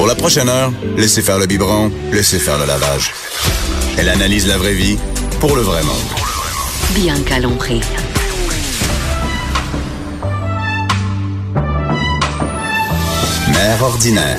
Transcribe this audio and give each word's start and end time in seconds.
Pour 0.00 0.06
la 0.06 0.14
prochaine 0.14 0.48
heure, 0.48 0.72
laissez 0.96 1.20
faire 1.20 1.38
le 1.38 1.44
biberon, 1.44 1.92
laissez 2.10 2.38
faire 2.38 2.56
le 2.56 2.64
lavage. 2.64 3.12
Elle 3.98 4.08
analyse 4.08 4.46
la 4.46 4.56
vraie 4.56 4.72
vie 4.72 4.96
pour 5.40 5.54
le 5.54 5.60
vrai 5.60 5.82
monde. 5.82 5.94
Bianca 6.94 7.38
Lompré. 7.38 7.80
Mère 13.52 13.82
ordinaire. 13.82 14.38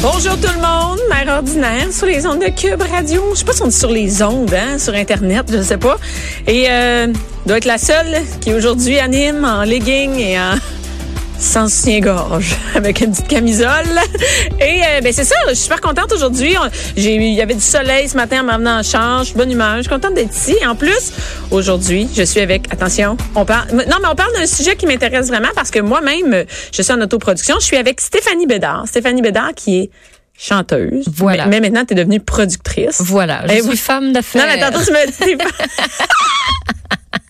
Bonjour 0.00 0.40
tout 0.40 0.48
le 0.48 0.62
monde, 0.62 0.98
mère 1.10 1.28
ordinaire 1.28 1.92
sur 1.92 2.06
les 2.06 2.26
ondes 2.26 2.40
de 2.40 2.58
Cube 2.58 2.80
Radio. 2.80 3.22
Je 3.34 3.40
sais 3.40 3.44
pas 3.44 3.52
si 3.52 3.60
on 3.60 3.68
est 3.68 3.70
sur 3.70 3.90
les 3.90 4.22
ondes, 4.22 4.54
hein, 4.54 4.78
sur 4.78 4.94
Internet, 4.94 5.44
je 5.52 5.60
sais 5.60 5.76
pas. 5.76 5.98
Et 6.46 6.68
euh, 6.70 7.08
doit 7.44 7.58
être 7.58 7.66
la 7.66 7.76
seule 7.76 8.22
qui 8.40 8.54
aujourd'hui 8.54 8.98
anime 8.98 9.44
en 9.44 9.62
legging 9.64 10.18
et 10.18 10.38
en 10.38 10.54
sans 11.38 11.68
soutien-gorge, 11.68 12.56
avec 12.74 13.00
une 13.00 13.10
petite 13.10 13.28
camisole. 13.28 13.86
Et 14.60 14.80
euh, 14.82 15.00
ben 15.02 15.12
c'est 15.12 15.24
ça, 15.24 15.34
je 15.48 15.54
suis 15.54 15.64
super 15.64 15.80
contente 15.80 16.12
aujourd'hui. 16.12 16.54
J'ai 16.96 17.14
il 17.16 17.34
y 17.34 17.42
avait 17.42 17.54
du 17.54 17.60
soleil 17.60 18.08
ce 18.08 18.16
matin 18.16 18.40
en 18.40 18.44
m'amenant 18.44 18.78
en 18.78 18.82
charge, 18.82 19.34
bonne 19.34 19.50
humeur. 19.50 19.76
Je 19.76 19.82
suis 19.82 19.90
contente 19.90 20.14
d'être 20.14 20.34
ici. 20.34 20.56
En 20.66 20.74
plus, 20.74 21.12
aujourd'hui, 21.50 22.08
je 22.14 22.22
suis 22.22 22.40
avec 22.40 22.72
attention, 22.72 23.16
on 23.34 23.44
parle 23.44 23.66
non 23.72 23.96
mais 24.00 24.08
on 24.10 24.14
parle 24.14 24.32
d'un 24.34 24.46
sujet 24.46 24.76
qui 24.76 24.86
m'intéresse 24.86 25.28
vraiment 25.28 25.48
parce 25.54 25.70
que 25.70 25.80
moi-même 25.80 26.44
je 26.72 26.82
suis 26.82 26.92
en 26.92 27.00
autoproduction, 27.00 27.56
je 27.60 27.64
suis 27.64 27.76
avec 27.76 28.00
Stéphanie 28.00 28.46
Bédard. 28.46 28.84
Stéphanie 28.86 29.22
Bédard 29.22 29.54
qui 29.54 29.80
est 29.80 29.90
chanteuse. 30.38 31.06
Voilà. 31.14 31.46
Mais, 31.46 31.60
mais 31.60 31.70
maintenant, 31.70 31.84
tu 31.84 31.94
es 31.94 31.96
devenue 31.96 32.20
productrice. 32.20 33.00
Voilà. 33.00 33.42
Je 33.46 33.54
Eh 33.54 33.62
suis 33.62 33.76
femme 33.76 34.12
d'affaires. 34.12 34.46
Non, 34.46 34.52
mais 34.52 34.60
tantôt, 34.60 34.84
tu 34.84 34.92
me 34.92 35.36
dis. 35.36 35.42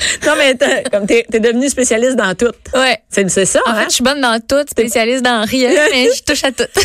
non, 0.26 0.32
mais 0.38 0.54
t'as- 0.54 0.82
comme 0.90 1.06
t'es 1.06 1.26
es 1.32 1.40
devenue 1.40 1.68
spécialiste 1.68 2.16
dans 2.16 2.34
tout. 2.34 2.52
Ouais. 2.74 2.98
C'est 3.08 3.28
c'est 3.30 3.44
ça, 3.44 3.60
En 3.66 3.70
hein? 3.70 3.80
fait, 3.82 3.84
je 3.90 3.94
suis 3.96 4.04
bonne 4.04 4.20
dans 4.20 4.38
tout, 4.40 4.64
spécialiste 4.70 5.22
dans 5.22 5.44
rien, 5.46 5.70
mais 5.92 6.08
je 6.16 6.22
touche 6.22 6.44
à 6.44 6.52
tout. 6.52 6.64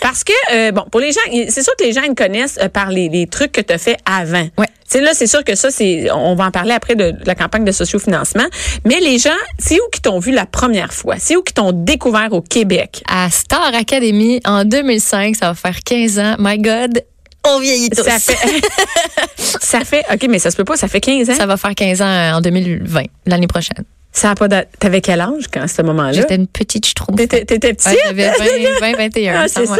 Parce 0.00 0.24
que, 0.24 0.32
euh, 0.52 0.72
bon, 0.72 0.84
pour 0.90 1.00
les 1.00 1.12
gens, 1.12 1.20
c'est 1.48 1.62
sûr 1.62 1.74
que 1.76 1.84
les 1.84 1.92
gens 1.92 2.02
ils 2.02 2.14
connaissent 2.14 2.58
euh, 2.60 2.68
par 2.68 2.88
les, 2.90 3.08
les 3.08 3.26
trucs 3.26 3.52
que 3.52 3.60
tu 3.60 3.72
as 3.72 3.78
fait 3.78 3.96
avant. 4.06 4.48
Ouais. 4.58 4.66
Sais, 4.88 5.00
là, 5.00 5.10
c'est 5.14 5.26
sûr 5.28 5.44
que 5.44 5.54
ça, 5.54 5.70
c'est, 5.70 6.10
on 6.10 6.34
va 6.34 6.46
en 6.46 6.50
parler 6.50 6.72
après 6.72 6.96
de, 6.96 7.12
de 7.12 7.24
la 7.26 7.34
campagne 7.36 7.64
de 7.64 7.70
sociofinancement. 7.70 8.46
Mais 8.84 8.98
les 8.98 9.18
gens, 9.18 9.30
c'est 9.58 9.76
où 9.76 9.88
qui 9.92 10.00
t'ont 10.00 10.18
vu 10.18 10.32
la 10.32 10.46
première 10.46 10.92
fois? 10.92 11.14
C'est 11.18 11.36
où 11.36 11.42
qui 11.42 11.52
t'ont 11.54 11.70
découvert 11.72 12.32
au 12.32 12.40
Québec? 12.40 13.02
À 13.08 13.30
Star 13.30 13.72
Academy, 13.74 14.40
en 14.44 14.64
2005, 14.64 15.36
ça 15.36 15.48
va 15.48 15.54
faire 15.54 15.78
15 15.84 16.18
ans. 16.18 16.34
My 16.40 16.58
God, 16.58 17.04
on 17.46 17.58
vieillit 17.60 17.90
tous. 17.90 18.02
Ça 18.04 18.18
fait, 18.18 18.36
ça 19.36 19.80
fait, 19.80 20.04
OK, 20.12 20.26
mais 20.28 20.38
ça 20.38 20.50
se 20.50 20.56
peut 20.56 20.64
pas, 20.64 20.76
ça 20.76 20.88
fait 20.88 21.00
15 21.00 21.30
ans. 21.30 21.34
Ça 21.34 21.46
va 21.46 21.56
faire 21.56 21.74
15 21.74 22.02
ans 22.02 22.36
en 22.36 22.40
2020, 22.40 23.02
l'année 23.26 23.46
prochaine. 23.46 23.84
Ça 24.12 24.32
a 24.32 24.34
pas 24.34 24.48
T'avais 24.48 25.00
quel 25.00 25.20
âge 25.20 25.44
quand, 25.52 25.60
à 25.62 25.68
ce 25.68 25.82
moment-là? 25.82 26.10
J'étais 26.12 26.34
une 26.34 26.48
petite 26.48 26.84
schtroumpf. 26.84 27.16
T'étais, 27.16 27.44
t'étais 27.44 27.74
petite? 27.74 27.92
Ouais, 27.92 27.98
J'avais 28.06 28.28
20, 28.80 28.80
20, 28.80 28.96
21. 28.96 29.34
Ah, 29.42 29.46
c'est 29.46 29.66
ça. 29.66 29.74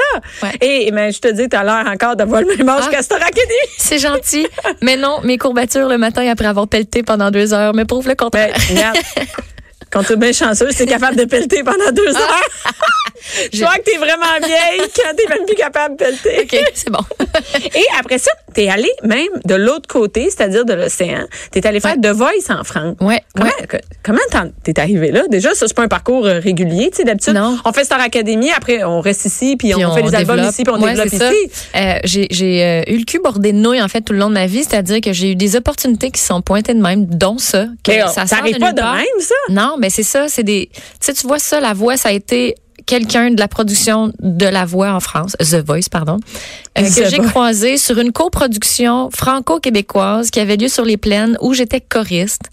Ouais. 0.44 0.50
Et 0.60 0.92
mais 0.92 1.10
je 1.10 1.18
te 1.20 1.26
dis, 1.32 1.48
t'as 1.48 1.64
l'air 1.64 1.84
encore 1.92 2.14
d'avoir 2.14 2.40
le 2.42 2.56
même 2.56 2.68
âge 2.68 2.84
Ah. 2.86 2.90
qu'à 2.92 3.02
Star 3.02 3.18
Academy. 3.18 3.42
C'est 3.76 3.98
gentil. 3.98 4.46
Mais 4.82 4.96
non, 4.96 5.18
mes 5.24 5.36
courbatures 5.36 5.88
le 5.88 5.98
matin 5.98 6.24
après 6.30 6.46
avoir 6.46 6.68
pelleté 6.68 7.02
pendant 7.02 7.32
deux 7.32 7.52
heures 7.52 7.74
me 7.74 7.84
prouvent 7.84 8.06
le 8.06 8.14
Ben, 8.14 8.24
contraire. 8.24 8.54
regarde. 8.70 8.98
Quand 9.90 10.02
tu 10.04 10.12
es 10.12 10.16
bien 10.16 10.32
chanceuse, 10.32 10.74
t'es 10.76 10.86
capable 10.86 11.16
de 11.16 11.24
pelleter 11.24 11.62
pendant 11.64 11.90
deux 11.92 12.12
Ah. 12.14 12.18
heures. 12.20 12.72
Je 13.52 13.62
crois 13.62 13.76
que 13.76 13.82
t'es 13.82 13.96
vraiment 13.98 14.38
vieille 14.44 14.80
quand 14.96 15.14
t'es 15.16 15.28
même 15.28 15.44
plus 15.46 15.54
capable 15.56 15.96
de 15.96 16.04
pelleter. 16.04 16.40
OK, 16.42 16.70
c'est 16.74 16.90
bon. 16.90 17.00
Et 17.74 17.84
après 17.98 18.18
ça, 18.18 18.30
t'es 18.54 18.68
allé 18.68 18.88
même 19.04 19.28
de 19.44 19.54
l'autre 19.54 19.86
côté, 19.88 20.24
c'est-à-dire 20.30 20.64
de 20.64 20.72
l'océan. 20.72 21.26
T'es 21.50 21.66
allé 21.66 21.80
faire 21.80 21.90
Ouais. 21.96 22.10
The 22.10 22.14
Voice 22.14 22.50
en 22.50 22.64
France. 22.64 22.96
Ouais, 23.00 23.22
Comment, 23.34 23.50
ouais. 23.72 23.80
comment 24.02 24.18
t'es 24.64 24.78
arrivé 24.80 25.10
là? 25.10 25.22
Déjà, 25.28 25.54
ça, 25.54 25.66
c'est 25.66 25.74
pas 25.76 25.82
un 25.82 25.88
parcours 25.88 26.24
euh, 26.26 26.38
régulier, 26.38 26.90
tu 26.90 26.98
sais, 26.98 27.04
d'habitude. 27.04 27.34
Non. 27.34 27.58
On 27.64 27.72
fait 27.72 27.84
Star 27.84 28.00
Academy, 28.00 28.50
après, 28.56 28.84
on 28.84 29.00
reste 29.00 29.24
ici, 29.26 29.56
puis, 29.58 29.72
Puis 29.72 29.84
on, 29.84 29.92
fait 29.94 30.02
des 30.02 30.14
albums 30.14 30.36
développe. 30.36 30.52
ici, 30.52 30.62
puis 30.64 30.72
on 30.76 30.80
Ouais, 30.80 30.90
développe 30.94 31.08
c'est 31.10 31.18
ça. 31.18 31.32
ici. 31.32 31.50
Euh, 31.76 31.98
j'ai 32.30 32.64
euh, 32.64 32.82
eu 32.92 32.98
le 32.98 33.04
cul 33.04 33.18
bordé 33.18 33.52
de 33.52 33.58
nouilles 33.58 33.82
en 33.82 33.88
fait 33.88 34.00
tout 34.02 34.12
le 34.12 34.18
long 34.20 34.28
de 34.28 34.34
ma 34.34 34.46
vie, 34.46 34.62
c'est-à-dire 34.64 35.00
que 35.00 35.12
j'ai 35.12 35.32
eu 35.32 35.34
des 35.36 35.56
opportunités 35.56 36.10
qui 36.10 36.20
sont 36.20 36.40
pointées 36.42 36.74
de 36.74 36.80
même, 36.80 37.06
dont 37.06 37.38
ça. 37.38 37.66
Que 37.84 37.92
oh, 38.06 38.10
ça 38.14 38.26
ça 38.26 38.36
arrive 38.38 38.58
pas 38.58 38.72
de 38.72 38.80
même, 38.82 39.20
ça? 39.20 39.34
Non, 39.50 39.76
mais 39.80 39.90
c'est 39.90 40.04
ça, 40.04 40.28
c'est 40.28 40.44
des. 40.44 40.70
Tu 40.72 40.80
sais, 41.00 41.14
tu 41.14 41.26
vois 41.26 41.38
ça, 41.38 41.58
la 41.58 41.72
voix, 41.72 41.96
ça 41.96 42.10
a 42.10 42.12
été 42.12 42.54
quelqu'un 42.86 43.30
de 43.30 43.38
la 43.38 43.48
production 43.48 44.12
de 44.20 44.46
la 44.46 44.64
voix 44.64 44.92
en 44.92 45.00
France, 45.00 45.36
The 45.38 45.64
Voice, 45.64 45.88
pardon, 45.90 46.18
euh, 46.78 46.82
que 46.82 47.08
j'ai 47.08 47.18
croisé 47.18 47.76
sur 47.76 47.98
une 47.98 48.12
coproduction 48.12 49.10
franco-québécoise 49.10 50.30
qui 50.30 50.40
avait 50.40 50.56
lieu 50.56 50.68
sur 50.68 50.84
les 50.84 50.96
plaines 50.96 51.36
où 51.40 51.54
j'étais 51.54 51.80
choriste. 51.80 52.50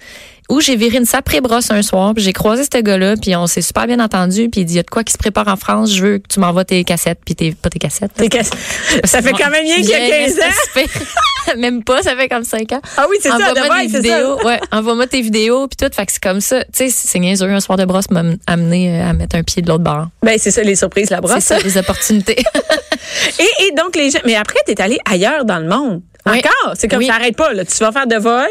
Où 0.49 0.61
j'ai 0.61 0.75
viré 0.77 0.97
une 0.97 1.05
saprée 1.05 1.41
brosse 1.41 1.71
un 1.71 1.81
soir, 1.81 2.13
puis 2.13 2.23
j'ai 2.23 2.31
croisé 2.33 2.63
ce 2.63 2.79
gars-là, 2.79 3.15
puis 3.21 3.35
on 3.35 3.47
s'est 3.47 3.61
super 3.61 3.85
bien 3.85 3.99
entendu, 3.99 4.47
puis 4.49 4.61
il 4.61 4.65
dit, 4.65 4.73
il 4.73 4.77
y 4.77 4.79
a 4.79 4.83
de 4.83 4.89
quoi 4.89 5.03
qui 5.03 5.11
se 5.11 5.17
prépare 5.17 5.47
en 5.49 5.57
France, 5.57 5.93
je 5.93 6.01
veux 6.03 6.17
que 6.19 6.27
tu 6.29 6.39
m'envoies 6.39 6.63
tes 6.63 6.83
cassettes, 6.85 7.19
puis 7.25 7.35
tes, 7.35 7.51
pas 7.51 7.69
tes 7.69 7.79
cassettes. 7.79 8.11
T'es 8.15 8.29
cass- 8.29 8.51
Ça 9.03 9.21
fait 9.21 9.33
quand 9.33 9.49
même 9.49 9.63
bien 9.65 9.75
qu'il 9.75 9.89
y 9.89 9.93
a 9.93 9.99
Vieille, 9.99 10.33
15 10.35 10.39
ans. 10.39 10.53
c'est 10.73 11.55
Même 11.57 11.81
pas, 11.83 12.01
ça 12.03 12.13
fait 12.15 12.27
comme 12.27 12.43
5 12.43 12.71
ans. 12.73 12.81
Ah 12.97 13.05
oui, 13.09 13.17
c'est 13.21 13.29
ça, 13.29 13.35
Envoie-moi 13.35 13.77
c'est 13.89 13.97
vidéos. 14.01 14.37
ça. 14.39 14.45
Ouais, 14.45 14.59
envoie-moi 14.71 15.07
tes 15.07 15.21
vidéos 15.21 15.67
puis 15.69 15.77
tout. 15.77 15.93
Fait 15.95 16.05
que 16.05 16.11
c'est 16.11 16.21
comme 16.21 16.41
ça. 16.41 16.61
Tu 16.65 16.69
sais, 16.73 16.89
c'est 16.89 17.19
niaiseux. 17.19 17.49
Un 17.49 17.61
soir 17.61 17.77
de 17.77 17.85
brosse 17.85 18.09
m'a 18.11 18.21
amené 18.47 18.99
euh, 19.01 19.09
à 19.09 19.13
mettre 19.13 19.37
un 19.37 19.43
pied 19.43 19.61
de 19.61 19.69
l'autre 19.69 19.83
bord. 19.85 20.07
Ben, 20.23 20.37
c'est 20.37 20.51
ça, 20.51 20.61
les 20.61 20.75
surprises, 20.75 21.09
la 21.09 21.17
C'est 21.17 21.21
brosse. 21.21 21.43
ça, 21.45 21.57
les 21.59 21.77
opportunités. 21.77 22.35
Et, 23.39 23.43
et 23.67 23.71
donc, 23.77 23.95
les 23.95 24.09
gens. 24.11 24.19
Mais 24.25 24.35
après, 24.35 24.59
t'es 24.65 24.79
allé 24.81 24.97
ailleurs 25.09 25.45
dans 25.45 25.59
le 25.59 25.67
monde. 25.69 26.01
Oui. 26.31 26.39
Encore? 26.39 26.73
C'est 26.77 26.87
comme 26.87 26.99
Oui. 26.99 27.07
ça 27.07 27.15
arrête 27.15 27.35
pas, 27.35 27.53
là. 27.53 27.63
Tu 27.65 27.77
vas 27.79 27.91
faire 27.91 28.07
The 28.07 28.21
Voice. 28.21 28.45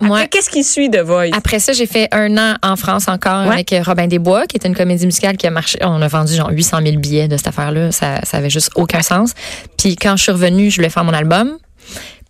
Après, 0.00 0.10
Ouais. 0.10 0.28
qu'est-ce 0.28 0.50
qui 0.50 0.62
suit 0.64 0.90
The 0.90 0.98
Voice? 1.00 1.30
Après 1.32 1.58
ça, 1.58 1.72
j'ai 1.72 1.86
fait 1.86 2.08
un 2.12 2.36
an 2.38 2.56
en 2.62 2.76
France 2.76 3.08
encore 3.08 3.46
Ouais. 3.46 3.52
avec 3.54 3.72
euh, 3.72 3.82
Robin 3.84 4.06
Desbois, 4.06 4.46
qui 4.46 4.56
est 4.56 4.66
une 4.66 4.74
comédie 4.76 5.06
musicale 5.06 5.36
qui 5.36 5.46
a 5.46 5.50
marché. 5.50 5.78
On 5.82 6.00
a 6.02 6.08
vendu 6.08 6.34
genre 6.34 6.50
800 6.50 6.78
000 6.84 6.96
billets 6.98 7.28
de 7.28 7.36
cette 7.36 7.48
affaire-là. 7.48 7.92
Ça, 7.92 8.20
ça 8.24 8.36
avait 8.38 8.50
juste 8.50 8.70
aucun 8.76 9.02
sens. 9.02 9.32
Puis 9.78 9.96
quand 9.96 10.16
je 10.16 10.22
suis 10.24 10.32
revenue, 10.32 10.70
je 10.70 10.76
voulais 10.76 10.90
faire 10.90 11.04
mon 11.04 11.12
album. 11.14 11.58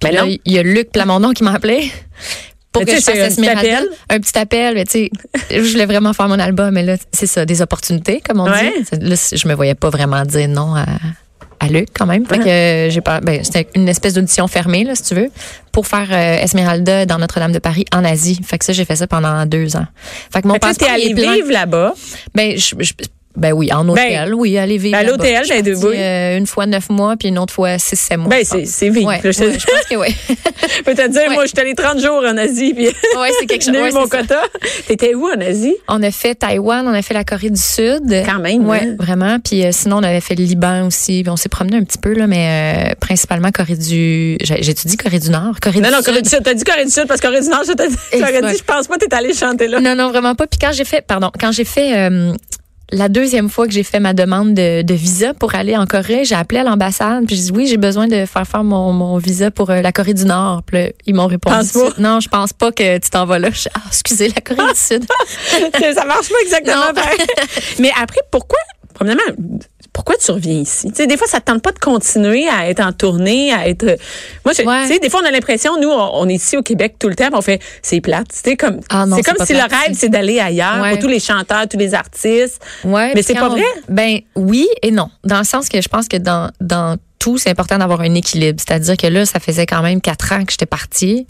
Puis 0.00 0.10
Mais 0.10 0.12
là, 0.12 0.24
il 0.26 0.52
y 0.52 0.58
a 0.58 0.62
Luc 0.62 0.90
Plamondon 0.92 1.32
qui 1.32 1.44
m'a 1.44 1.52
appelé. 1.52 1.90
Pour 2.72 2.82
Mais 2.82 2.86
que 2.92 2.96
je 2.98 3.02
fasse 3.02 3.38
un 3.38 3.54
petit. 3.54 3.88
Un 4.08 4.18
petit 4.18 4.38
appel, 4.38 4.74
mais 4.74 4.84
tu 4.86 4.92
sais, 4.92 5.10
je 5.50 5.60
voulais 5.72 5.84
vraiment 5.84 6.14
faire 6.14 6.26
mon 6.28 6.38
album, 6.38 6.70
mais 6.72 6.82
là, 6.82 6.96
c'est 7.12 7.26
ça, 7.26 7.44
des 7.44 7.60
opportunités, 7.60 8.22
comme 8.26 8.40
on 8.40 8.50
Ouais. 8.50 8.72
dit. 8.92 8.98
Là, 8.98 9.14
je 9.32 9.46
me 9.46 9.52
voyais 9.54 9.74
pas 9.74 9.90
vraiment 9.90 10.22
dire 10.24 10.48
non 10.48 10.74
à, 10.74 10.86
à 11.62 11.68
Luc, 11.68 11.88
quand 11.94 12.06
même. 12.06 12.26
Fait 12.26 12.38
que 12.38 12.48
euh, 12.48 12.90
j'ai 12.90 13.00
pas, 13.00 13.20
ben, 13.20 13.42
c'était 13.44 13.68
une 13.76 13.88
espèce 13.88 14.14
d'audition 14.14 14.48
fermée, 14.48 14.82
là, 14.82 14.94
si 14.96 15.04
tu 15.04 15.14
veux, 15.14 15.30
pour 15.70 15.86
faire 15.86 16.08
euh, 16.10 16.42
Esmeralda 16.42 17.06
dans 17.06 17.18
Notre-Dame 17.18 17.52
de 17.52 17.60
Paris 17.60 17.84
en 17.94 18.04
Asie. 18.04 18.40
Fait 18.44 18.58
que 18.58 18.64
ça, 18.64 18.72
j'ai 18.72 18.84
fait 18.84 18.96
ça 18.96 19.06
pendant 19.06 19.46
deux 19.46 19.76
ans. 19.76 19.86
Fait 20.32 20.42
que 20.42 20.48
mon 20.48 20.54
Fait 20.54 20.60
t'es 20.60 20.66
passeport, 20.66 20.88
il 20.98 21.12
allé 21.12 21.14
vivre 21.36 21.52
là-bas. 21.52 21.94
Ben, 22.34 22.56
je, 22.58 22.74
je- 22.80 22.92
ben 23.36 23.52
oui, 23.52 23.72
en 23.72 23.88
hôtel, 23.88 24.34
oui, 24.34 24.58
aller 24.58 24.76
vivre. 24.78 24.98
ben, 24.98 25.06
à 25.06 25.10
l'hôtel, 25.10 25.38
Je 25.44 25.52
suis 25.52 25.62
ben, 25.62 25.64
de- 25.64 25.72
partie, 25.80 25.86
oui. 25.86 25.96
euh, 25.98 26.38
une 26.38 26.46
fois 26.46 26.66
neuf 26.66 26.90
mois, 26.90 27.16
puis 27.16 27.28
une 27.28 27.38
autre 27.38 27.52
fois 27.52 27.78
six, 27.78 27.96
sept 27.98 28.18
mois. 28.18 28.28
Ben, 28.28 28.44
je 28.44 28.64
c'est- 28.66 28.88
vite. 28.90 29.06
Ouais, 29.06 29.20
je- 29.24 29.28
ouais, 29.28 29.58
je 29.58 29.66
pense 29.66 29.84
que 29.90 29.96
oui. 29.96 30.08
Je 30.86 30.92
te 30.92 31.08
dire, 31.08 31.22
Ouais. 31.28 31.34
moi, 31.34 31.46
j'étais 31.46 31.60
allée 31.62 31.74
30 31.74 31.98
jours 32.00 32.22
en 32.26 32.36
Asie, 32.36 32.74
puis 32.74 32.86
Ouais, 32.86 33.30
c'est 33.38 33.46
quelque 33.46 33.64
chose. 33.64 33.74
j'ai 33.74 33.88
eu 33.88 33.92
mon 33.92 34.06
ça. 34.06 34.18
quota. 34.18 34.42
T'étais 34.86 35.14
où 35.14 35.26
en 35.26 35.40
Asie? 35.40 35.74
On 35.88 36.02
a 36.02 36.10
fait 36.10 36.34
Taïwan, 36.34 36.86
on 36.86 36.92
a 36.94 37.02
fait 37.02 37.14
la 37.14 37.24
Corée 37.24 37.50
du 37.50 37.60
Sud. 37.60 38.02
Quand 38.26 38.38
même, 38.40 38.66
Ouais, 38.68 38.80
hein. 38.82 38.96
vraiment. 38.98 39.38
Puis 39.40 39.64
euh, 39.64 39.70
sinon, 39.72 39.96
on 39.98 40.02
avait 40.02 40.20
fait 40.20 40.34
le 40.34 40.44
Liban 40.44 40.86
aussi. 40.86 41.22
Puis 41.22 41.30
on 41.30 41.36
s'est 41.36 41.48
promené 41.48 41.78
un 41.78 41.82
petit 41.84 41.98
peu, 41.98 42.12
là, 42.12 42.26
mais 42.26 42.90
euh, 42.90 42.94
principalement 43.00 43.50
Corée 43.50 43.76
du. 43.76 44.36
j'ai- 44.42 44.62
J'ai-tu 44.62 44.86
dit 44.88 44.96
Corée 44.96 45.18
du 45.18 45.30
Nord? 45.30 45.58
Corée 45.60 45.80
Non, 45.80 45.88
du 45.88 45.94
non, 45.94 45.98
Sud. 45.98 46.06
Corée 46.06 46.22
du 46.22 46.28
Sud. 46.28 46.40
T'as 46.44 46.54
dit 46.54 46.64
Corée 46.64 46.84
du 46.84 46.90
Sud 46.90 47.06
parce 47.06 47.20
que 47.20 47.26
Corée 47.26 47.40
du 47.40 47.48
Nord, 47.48 47.62
je 47.66 47.72
t'ai 47.72 47.88
dit, 47.88 47.96
je 48.12 48.62
pense 48.64 48.86
pas 48.86 48.96
que 48.98 49.04
t'es 49.06 49.14
allé 49.14 49.34
chanter 49.34 49.68
là. 49.68 49.80
Non, 49.80 49.94
non, 49.94 50.10
vraiment 50.10 50.34
pas. 50.34 50.46
Puis 50.46 50.58
quand 50.60 50.72
j'ai 50.72 50.84
fait, 50.84 51.02
pardon, 51.06 51.30
quand 51.38 51.52
j'ai 51.52 51.64
fait 51.64 51.96
euh, 51.96 52.32
la 52.92 53.08
deuxième 53.08 53.48
fois 53.48 53.66
que 53.66 53.72
j'ai 53.72 53.82
fait 53.82 54.00
ma 54.00 54.12
demande 54.12 54.54
de, 54.54 54.82
de 54.82 54.94
visa 54.94 55.34
pour 55.34 55.54
aller 55.54 55.76
en 55.76 55.86
Corée, 55.86 56.24
j'ai 56.24 56.34
appelé 56.34 56.60
à 56.60 56.64
l'ambassade. 56.64 57.26
Puis 57.26 57.36
j'ai 57.36 57.42
dit 57.42 57.52
oui, 57.52 57.66
j'ai 57.66 57.78
besoin 57.78 58.06
de 58.06 58.26
faire 58.26 58.46
faire 58.46 58.64
mon, 58.64 58.92
mon 58.92 59.16
visa 59.16 59.50
pour 59.50 59.70
euh, 59.70 59.80
la 59.80 59.92
Corée 59.92 60.14
du 60.14 60.26
Nord. 60.26 60.62
Puis 60.64 60.76
là, 60.76 60.88
ils 61.06 61.14
m'ont 61.14 61.26
répondu. 61.26 61.68
Non, 61.98 62.20
je 62.20 62.28
pense 62.28 62.52
pas 62.52 62.70
que 62.70 62.98
tu 62.98 63.10
t'en 63.10 63.24
vas 63.24 63.38
là. 63.38 63.48
Je 63.50 63.68
ah, 63.74 63.80
excusez, 63.88 64.28
la 64.28 64.40
Corée 64.40 64.72
du 64.72 64.78
Sud. 64.78 65.04
ça 65.94 66.04
marche 66.04 66.28
pas 66.28 66.40
exactement 66.42 66.92
Non. 66.94 67.02
Mais 67.78 67.90
après, 68.00 68.20
pourquoi? 68.30 68.58
Premièrement, 68.94 69.22
pourquoi 69.92 70.14
tu 70.16 70.30
reviens 70.30 70.54
ici? 70.54 70.88
Tu 70.88 70.94
sais, 70.96 71.06
des 71.06 71.16
fois, 71.16 71.26
ça 71.26 71.40
te 71.40 71.44
tente 71.46 71.62
pas 71.62 71.72
de 71.72 71.78
continuer 71.78 72.48
à 72.48 72.68
être 72.70 72.80
en 72.80 72.92
tournée, 72.92 73.52
à 73.52 73.68
être. 73.68 73.84
Moi, 74.44 74.54
je- 74.56 74.62
Ouais. 74.62 74.82
tu 74.86 74.94
sais, 74.94 74.98
des 74.98 75.10
fois, 75.10 75.20
on 75.22 75.26
a 75.26 75.30
l'impression, 75.30 75.72
nous, 75.80 75.88
on, 75.90 76.10
on 76.14 76.28
est 76.28 76.34
ici 76.34 76.56
au 76.56 76.62
Québec 76.62 76.96
tout 76.98 77.08
le 77.08 77.14
temps, 77.14 77.28
on 77.32 77.42
fait, 77.42 77.60
c'est 77.82 78.00
plate. 78.00 78.26
Comme, 78.58 78.80
Ah 78.88 79.04
non, 79.06 79.16
c'est 79.16 79.22
comme 79.22 79.36
pas 79.36 79.46
si 79.46 79.52
plate 79.54 79.70
le 79.70 79.76
rêve, 79.76 79.96
c'est 79.98 80.08
d'aller 80.08 80.38
ailleurs 80.40 80.80
Ouais. 80.82 80.90
pour 80.92 81.00
tous 81.00 81.08
les 81.08 81.20
chanteurs, 81.20 81.68
tous 81.68 81.76
les 81.78 81.94
artistes. 81.94 82.60
Ouais, 82.84 83.12
Mais 83.14 83.22
c'est 83.22 83.34
pas 83.34 83.48
on- 83.50 83.54
vrai? 83.54 83.64
Ben 83.88 84.20
oui 84.34 84.66
et 84.82 84.90
non. 84.90 85.08
Dans 85.24 85.38
le 85.38 85.44
sens 85.44 85.68
que 85.68 85.80
je 85.82 85.88
pense 85.88 86.08
que 86.08 86.16
dans, 86.16 86.50
dans 86.60 86.96
tout, 87.18 87.38
c'est 87.38 87.50
important 87.50 87.78
d'avoir 87.78 88.00
un 88.00 88.14
équilibre. 88.14 88.58
C'est-à-dire 88.66 88.96
que 88.96 89.06
là, 89.06 89.24
ça 89.26 89.38
faisait 89.38 89.64
quand 89.66 89.80
même 89.82 90.00
quatre 90.00 90.32
ans 90.32 90.44
que 90.44 90.50
j'étais 90.50 90.66
partie. 90.66 91.24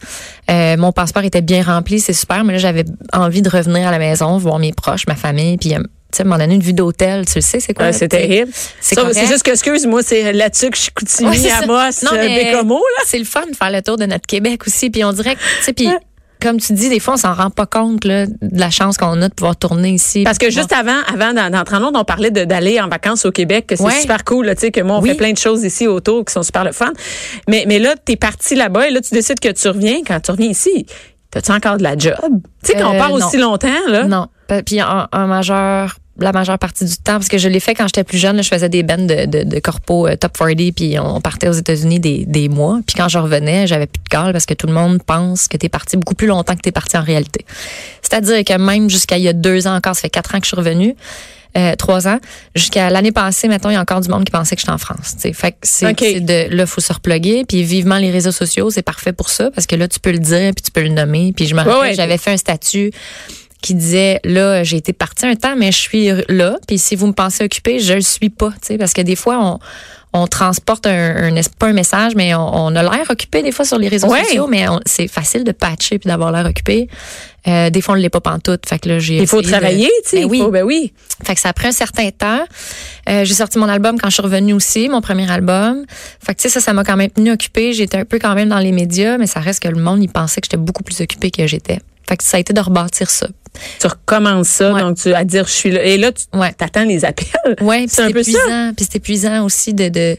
Euh, 0.50 0.76
mon 0.78 0.90
passeport 0.90 1.22
était 1.24 1.42
bien 1.42 1.62
rempli, 1.62 2.00
c'est 2.00 2.14
super, 2.14 2.44
mais 2.44 2.54
là, 2.54 2.58
j'avais 2.58 2.84
envie 3.12 3.42
de 3.42 3.50
revenir 3.50 3.86
à 3.88 3.90
la 3.90 3.98
maison, 3.98 4.38
voir 4.38 4.58
mes 4.58 4.72
proches, 4.72 5.06
ma 5.06 5.16
famille, 5.16 5.58
puis, 5.58 5.74
euh, 5.74 5.80
tu 6.12 6.18
sais, 6.18 6.24
m'en 6.24 6.38
donner 6.38 6.54
une 6.54 6.62
vue 6.62 6.72
d'hôtel, 6.74 7.24
tu 7.26 7.36
le 7.36 7.40
sais, 7.40 7.58
c'est 7.60 7.74
quoi? 7.74 7.86
Ouais, 7.86 7.92
c'est 7.92 8.08
tu 8.08 8.16
terrible. 8.16 8.52
C'est 8.80 9.26
juste 9.26 9.42
que, 9.42 9.50
excuse-moi, 9.50 10.02
c'est 10.02 10.32
là-dessus 10.32 10.70
que 10.70 10.76
je 10.76 10.82
suis 10.82 10.92
Chicoutimi, 10.96 11.28
Ouais, 11.30 11.66
Non, 11.66 12.10
euh, 12.12 12.16
mais 12.16 12.44
Bécomo, 12.52 12.76
là. 12.78 13.02
C'est 13.06 13.18
le 13.18 13.24
fun 13.24 13.42
de 13.50 13.56
faire 13.56 13.70
le 13.70 13.82
tour 13.82 13.96
de 13.96 14.04
notre 14.06 14.26
Québec 14.26 14.62
aussi. 14.66 14.90
Puis 14.90 15.04
on 15.04 15.12
dirait 15.12 15.34
que, 15.34 15.40
tu 15.40 15.64
sais, 15.64 15.72
puis 15.72 15.88
comme 16.40 16.58
tu 16.58 16.72
dis, 16.72 16.88
des 16.88 16.98
fois, 16.98 17.14
on 17.14 17.16
s'en 17.18 17.34
rend 17.34 17.50
pas 17.50 17.66
compte 17.66 18.04
là, 18.04 18.26
de 18.26 18.58
la 18.58 18.68
chance 18.70 18.96
qu'on 18.96 19.22
a 19.22 19.28
de 19.28 19.32
pouvoir 19.34 19.54
tourner 19.56 19.90
ici. 19.90 20.24
Parce 20.24 20.38
que 20.38 20.50
juste 20.50 20.72
avant, 20.72 20.98
avant 21.06 21.32
d'en- 21.32 21.50
d'entrer 21.50 21.76
en 21.76 21.84
onde, 21.84 21.96
on 21.96 22.02
parlait 22.04 22.32
d'aller 22.32 22.80
en 22.80 22.88
vacances 22.88 23.24
au 23.24 23.30
Québec, 23.30 23.68
que 23.68 23.76
c'est 23.76 23.82
Ouais. 23.84 24.00
super 24.00 24.24
cool, 24.24 24.46
là, 24.46 24.56
tu 24.56 24.62
sais, 24.62 24.70
que 24.72 24.80
moi, 24.80 24.96
on 24.96 25.00
Oui. 25.02 25.10
fait 25.10 25.14
plein 25.14 25.32
de 25.32 25.38
choses 25.38 25.62
ici 25.62 25.86
autour 25.86 26.24
qui 26.24 26.32
sont 26.32 26.42
super 26.42 26.64
le 26.64 26.72
fun. 26.72 26.92
Mais, 27.48 27.64
mais 27.68 27.78
là, 27.78 27.94
t'es 28.04 28.16
parti 28.16 28.56
là-bas 28.56 28.88
et 28.88 28.90
là, 28.90 29.00
tu 29.00 29.14
décides 29.14 29.38
que 29.38 29.50
tu 29.52 29.68
reviens. 29.68 30.00
Quand 30.04 30.18
tu 30.18 30.32
reviens 30.32 30.48
ici, 30.50 30.84
t'as-tu 31.30 31.52
encore 31.52 31.76
de 31.76 31.84
la 31.84 31.96
job? 31.96 32.16
Tu 32.64 32.72
sais, 32.72 32.74
quand 32.76 32.90
on 32.90 32.94
Euh, 32.96 32.98
part 32.98 33.10
non. 33.10 33.24
aussi 33.24 33.36
longtemps, 33.36 33.68
là. 33.88 34.02
Non. 34.04 34.26
Puis 34.66 34.82
en, 34.82 35.06
en 35.12 35.26
majeur, 35.28 35.96
la 36.18 36.32
majeure 36.32 36.58
partie 36.58 36.84
du 36.84 36.96
temps, 36.96 37.14
parce 37.14 37.28
que 37.28 37.38
je 37.38 37.48
l'ai 37.48 37.60
fait 37.60 37.74
quand 37.74 37.86
j'étais 37.86 38.04
plus 38.04 38.18
jeune, 38.18 38.36
là, 38.36 38.42
je 38.42 38.48
faisais 38.48 38.68
des 38.68 38.82
bands 38.82 38.98
de, 38.98 39.24
de, 39.26 39.44
de 39.44 39.58
corpo 39.60 40.06
euh, 40.06 40.16
top 40.16 40.36
40, 40.36 40.56
puis 40.76 40.98
on 40.98 41.20
partait 41.20 41.48
aux 41.48 41.52
États-Unis 41.52 42.00
des, 42.00 42.24
des 42.26 42.48
mois. 42.48 42.80
Puis 42.86 42.94
quand 42.96 43.08
je 43.08 43.18
revenais, 43.18 43.66
j'avais 43.66 43.86
plus 43.86 44.02
de 44.02 44.08
call 44.08 44.32
parce 44.32 44.46
que 44.46 44.54
tout 44.54 44.66
le 44.66 44.74
monde 44.74 45.02
pense 45.02 45.48
que 45.48 45.56
t'es 45.56 45.68
parti 45.70 45.96
beaucoup 45.96 46.14
plus 46.14 46.26
longtemps 46.26 46.54
que 46.54 46.60
t'es 46.60 46.72
parti 46.72 46.96
en 46.96 47.02
réalité. 47.02 47.44
C'est-à-dire 48.02 48.44
que 48.44 48.58
même 48.58 48.90
jusqu'à 48.90 49.16
il 49.16 49.24
y 49.24 49.28
a 49.28 49.32
deux 49.32 49.66
ans 49.66 49.74
encore, 49.74 49.94
ça 49.94 50.02
fait 50.02 50.10
quatre 50.10 50.34
ans 50.34 50.38
que 50.38 50.44
je 50.44 50.48
suis 50.48 50.56
revenue. 50.56 50.94
euh, 51.56 51.74
trois 51.76 52.08
ans. 52.08 52.18
Jusqu'à 52.54 52.88
l'année 52.88 53.12
passée, 53.12 53.46
maintenant, 53.48 53.68
il 53.70 53.74
y 53.74 53.76
a 53.76 53.80
encore 53.80 54.00
du 54.00 54.08
monde 54.08 54.24
qui 54.24 54.30
pensait 54.30 54.54
que 54.54 54.60
j'étais 54.62 54.72
en 54.72 54.78
France. 54.78 55.14
tu 55.16 55.20
sais. 55.20 55.32
Fait 55.34 55.52
que 55.52 55.58
c'est 55.62 56.20
de 56.20 56.54
là, 56.54 56.64
faut 56.66 56.80
se 56.80 56.92
reploguer. 56.92 57.44
Puis 57.46 57.62
vivement 57.62 57.98
les 57.98 58.10
réseaux 58.10 58.32
sociaux, 58.32 58.70
c'est 58.70 58.82
parfait 58.82 59.12
pour 59.12 59.28
ça 59.28 59.50
parce 59.50 59.66
que 59.66 59.76
là, 59.76 59.86
tu 59.88 60.00
peux 60.00 60.12
le 60.12 60.18
dire 60.18 60.52
puis 60.54 60.62
tu 60.62 60.70
peux 60.70 60.82
le 60.82 60.88
nommer. 60.88 61.32
Puis 61.36 61.46
je 61.46 61.54
me 61.54 61.60
rappelle, 61.60 61.90
ouais. 61.90 61.94
j'avais 61.94 62.16
fait 62.18 62.30
un 62.32 62.36
statut 62.38 62.90
qui 63.62 63.74
disait 63.74 64.20
là 64.24 64.62
j'ai 64.64 64.76
été 64.76 64.92
partie 64.92 65.24
un 65.26 65.34
temps 65.36 65.54
mais 65.56 65.72
je 65.72 65.78
suis 65.78 66.10
là 66.28 66.58
puis 66.68 66.78
si 66.78 66.96
vous 66.96 67.06
me 67.06 67.12
pensez 67.12 67.44
occupée 67.44 67.78
je 67.78 67.94
le 67.94 68.00
suis 68.02 68.28
pas 68.30 68.50
tu 68.50 68.58
sais 68.62 68.78
parce 68.78 68.92
que 68.92 69.00
des 69.02 69.16
fois 69.16 69.38
on 69.40 69.58
on 70.14 70.26
transporte 70.26 70.86
un, 70.86 71.34
un 71.34 71.40
pas 71.58 71.68
un 71.68 71.72
message 71.72 72.14
mais 72.14 72.34
on, 72.34 72.54
on 72.66 72.76
a 72.76 72.82
l'air 72.82 73.06
occupé 73.08 73.42
des 73.42 73.50
fois 73.52 73.64
sur 73.64 73.78
les 73.78 73.88
réseaux 73.88 74.08
Ouais. 74.08 74.24
sociaux 74.24 74.46
mais 74.46 74.66
c'est 74.84 75.08
facile 75.08 75.42
de 75.42 75.52
patcher 75.52 75.98
puis 75.98 76.08
d'avoir 76.08 76.30
l'air 76.32 76.44
occupé 76.46 76.88
Euh, 77.48 77.70
des 77.70 77.80
fois 77.80 77.94
on 77.94 77.96
l'est 77.96 78.08
pas 78.10 78.20
pantoute 78.20 78.68
fait 78.68 78.78
que 78.78 78.88
là 78.88 78.98
j'ai 79.00 79.16
Il 79.16 79.26
faut 79.26 79.42
travailler, 79.42 79.90
tu 80.04 80.10
sais. 80.10 80.20
Ben 80.20 80.28
oui 80.30 80.38
faut- 80.40 80.50
ben 80.52 80.62
oui. 80.64 80.92
fait 81.24 81.34
que 81.34 81.40
ça 81.40 81.48
a 81.48 81.52
pris 81.52 81.66
un 81.66 81.72
certain 81.72 82.08
temps. 82.10 82.44
Euh, 83.08 83.24
j'ai 83.24 83.34
sorti 83.34 83.58
mon 83.58 83.68
album 83.68 83.98
quand 83.98 84.10
je 84.10 84.14
suis 84.14 84.22
revenue 84.22 84.52
aussi, 84.52 84.88
mon 84.88 85.00
premier 85.00 85.28
album. 85.28 85.84
Fait 86.24 86.34
que 86.34 86.40
tu 86.40 86.42
sais, 86.42 86.48
ça, 86.50 86.60
ça 86.60 86.72
m'a 86.72 86.84
quand 86.84 86.96
même 86.96 87.10
tenu 87.10 87.32
occupée. 87.32 87.72
J'étais 87.72 87.96
un 87.98 88.04
peu 88.04 88.20
quand 88.20 88.34
même 88.36 88.48
dans 88.48 88.60
les 88.60 88.70
médias, 88.70 89.18
mais 89.18 89.26
ça 89.26 89.40
reste 89.40 89.60
que 89.60 89.68
le 89.68 89.80
monde, 89.82 90.00
il 90.04 90.08
pensait 90.08 90.40
que 90.40 90.46
j'étais 90.46 90.56
beaucoup 90.68 90.84
plus 90.84 91.00
occupée 91.00 91.32
que 91.32 91.44
j'étais. 91.48 91.80
Fait 92.12 92.18
que 92.18 92.24
ça 92.24 92.36
a 92.36 92.40
été 92.40 92.52
de 92.52 92.60
rebâtir 92.60 93.08
ça. 93.08 93.26
Tu 93.80 93.86
recommences 93.86 94.48
ça, 94.48 94.70
Ouais. 94.74 94.80
donc 94.82 94.98
tu 94.98 95.14
à 95.14 95.24
dire 95.24 95.46
je 95.46 95.52
suis 95.52 95.70
là. 95.70 95.82
Et 95.82 95.96
là, 95.96 96.12
tu 96.12 96.24
Ouais. 96.38 96.52
attends 96.60 96.84
les 96.84 97.06
appels. 97.06 97.26
Puis 97.56 97.86
C'est 97.88 98.10
épuisant, 98.10 98.72
puis 98.76 98.86
c'est 98.90 98.96
épuisant 98.96 99.44
aussi 99.46 99.72
de 99.72 99.88
de 99.88 100.16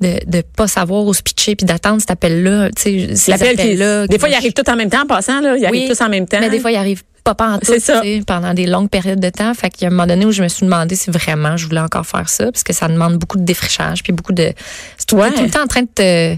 de 0.00 0.18
de 0.26 0.40
pas 0.56 0.66
savoir 0.66 1.04
où 1.04 1.12
se 1.12 1.20
pitcher 1.22 1.56
puis 1.56 1.66
d'attendre 1.66 2.00
cet 2.00 2.10
appel 2.10 2.42
là, 2.42 2.70
tu 2.74 2.82
sais, 3.08 3.16
ces 3.16 3.30
L'appel 3.32 3.56
qui 3.56 3.76
là. 3.76 4.06
Des 4.06 4.18
fois, 4.18 4.30
ils 4.30 4.34
arrivent 4.34 4.54
tous 4.54 4.70
en 4.70 4.76
même 4.76 4.88
temps 4.88 5.02
en 5.02 5.06
passant, 5.06 5.40
là. 5.42 5.56
Ils 5.58 5.66
arrivent 5.66 5.90
tous 5.90 6.00
en 6.02 6.08
même 6.08 6.26
temps. 6.26 6.38
Mais 6.40 6.48
des 6.48 6.58
fois, 6.60 6.70
il 6.70 6.76
arrive 6.76 7.02
pas 7.22 7.36
en 7.38 7.58
tout, 7.58 7.66
C'est 7.66 7.80
ça. 7.80 8.00
pendant 8.26 8.54
des 8.54 8.66
longues 8.66 8.88
périodes 8.88 9.20
de 9.20 9.28
temps. 9.30 9.52
Fait 9.52 9.68
qu'il 9.68 9.82
y 9.82 9.84
a 9.84 9.88
un 9.88 9.90
moment 9.90 10.06
donné 10.06 10.24
où 10.24 10.30
je 10.32 10.42
me 10.42 10.48
suis 10.48 10.64
demandé 10.64 10.96
si 10.96 11.10
vraiment 11.10 11.56
je 11.58 11.66
voulais 11.66 11.80
encore 11.80 12.06
faire 12.06 12.28
ça, 12.30 12.50
parce 12.50 12.62
que 12.62 12.72
ça 12.72 12.88
demande 12.88 13.16
beaucoup 13.18 13.36
de 13.36 13.44
défrichage, 13.44 14.02
puis 14.02 14.12
beaucoup 14.14 14.32
de. 14.32 14.52
C'est 14.96 15.12
Ouais. 15.14 15.30
tout 15.32 15.42
le 15.42 15.50
temps 15.50 15.62
en 15.64 15.66
train 15.66 15.82
de 15.82 15.88
te. 15.94 16.36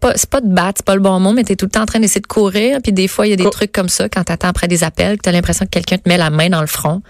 Pas, 0.00 0.12
c'est 0.14 0.30
pas 0.30 0.40
de 0.40 0.46
battre, 0.48 0.74
c'est 0.78 0.86
pas 0.86 0.94
le 0.94 1.00
bon 1.00 1.18
mot, 1.18 1.32
mais 1.32 1.42
t'es 1.42 1.56
tout 1.56 1.66
le 1.66 1.70
temps 1.70 1.82
en 1.82 1.86
train 1.86 1.98
d'essayer 1.98 2.20
de 2.20 2.26
courir. 2.26 2.78
Puis 2.82 2.92
des 2.92 3.08
fois, 3.08 3.26
il 3.26 3.30
y 3.30 3.32
a 3.32 3.36
des 3.36 3.50
trucs 3.50 3.72
comme 3.72 3.88
ça 3.88 4.08
quand 4.08 4.22
t'attends 4.22 4.48
après 4.48 4.68
des 4.68 4.84
appels, 4.84 5.18
t'as 5.18 5.32
l'impression 5.32 5.64
que 5.64 5.70
quelqu'un 5.70 5.98
te 5.98 6.08
met 6.08 6.16
la 6.16 6.30
main 6.30 6.48
dans 6.50 6.60
le 6.60 6.68
front, 6.68 7.02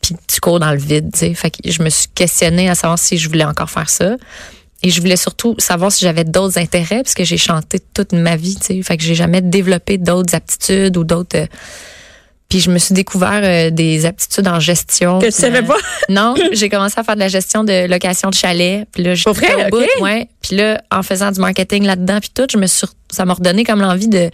puis 0.00 0.14
tu 0.28 0.40
cours 0.40 0.60
dans 0.60 0.70
le 0.70 0.78
vide. 0.78 1.10
Fait 1.16 1.50
que 1.50 1.68
je 1.68 1.82
me 1.82 1.90
suis 1.90 2.08
questionnée 2.14 2.68
à 2.68 2.76
savoir 2.76 2.98
si 2.98 3.18
je 3.18 3.28
voulais 3.28 3.44
encore 3.44 3.70
faire 3.70 3.88
ça. 3.90 4.16
Et 4.82 4.90
je 4.90 5.00
voulais 5.00 5.16
surtout 5.16 5.56
savoir 5.58 5.90
si 5.90 6.04
j'avais 6.04 6.22
d'autres 6.22 6.58
intérêts, 6.58 7.02
parce 7.02 7.14
que 7.14 7.24
j'ai 7.24 7.38
chanté 7.38 7.80
toute 7.94 8.12
ma 8.12 8.36
vie, 8.36 8.54
tu 8.56 8.66
sais. 8.66 8.82
Fait 8.82 8.96
que 8.96 9.02
j'ai 9.02 9.14
jamais 9.14 9.40
développé 9.40 9.98
d'autres 9.98 10.34
aptitudes 10.34 10.96
ou 10.96 11.02
d'autres. 11.02 11.36
euh, 11.36 11.46
puis 12.56 12.62
je 12.62 12.70
me 12.70 12.78
suis 12.78 12.94
découvert 12.94 13.40
euh, 13.42 13.68
des 13.70 14.06
aptitudes 14.06 14.48
en 14.48 14.60
gestion. 14.60 15.18
Que 15.18 15.26
tu 15.26 15.32
savais 15.32 15.58
euh, 15.58 15.62
pas? 15.62 15.76
Non, 16.08 16.34
j'ai 16.52 16.70
commencé 16.70 16.94
à 16.98 17.02
faire 17.04 17.14
de 17.16 17.20
la 17.20 17.28
gestion 17.28 17.64
de 17.64 17.86
location 17.86 18.30
de 18.30 18.34
chalet. 18.34 18.86
Puis 18.92 19.02
là, 19.02 19.14
j'ai 19.14 19.24
Pour 19.24 19.34
vrai? 19.34 19.66
au 19.66 19.70
bout, 19.70 19.82
OK. 19.82 20.02
ouais. 20.02 20.28
Puis 20.40 20.56
là, 20.56 20.80
en 20.90 21.02
faisant 21.02 21.30
du 21.30 21.38
marketing 21.40 21.84
là-dedans, 21.84 22.18
puis 22.20 22.30
tout, 22.34 22.46
je 22.50 22.56
me 22.56 22.66
suis, 22.66 22.86
ça 23.12 23.26
m'a 23.26 23.34
redonné 23.34 23.62
comme 23.64 23.80
l'envie 23.82 24.08
de 24.08 24.30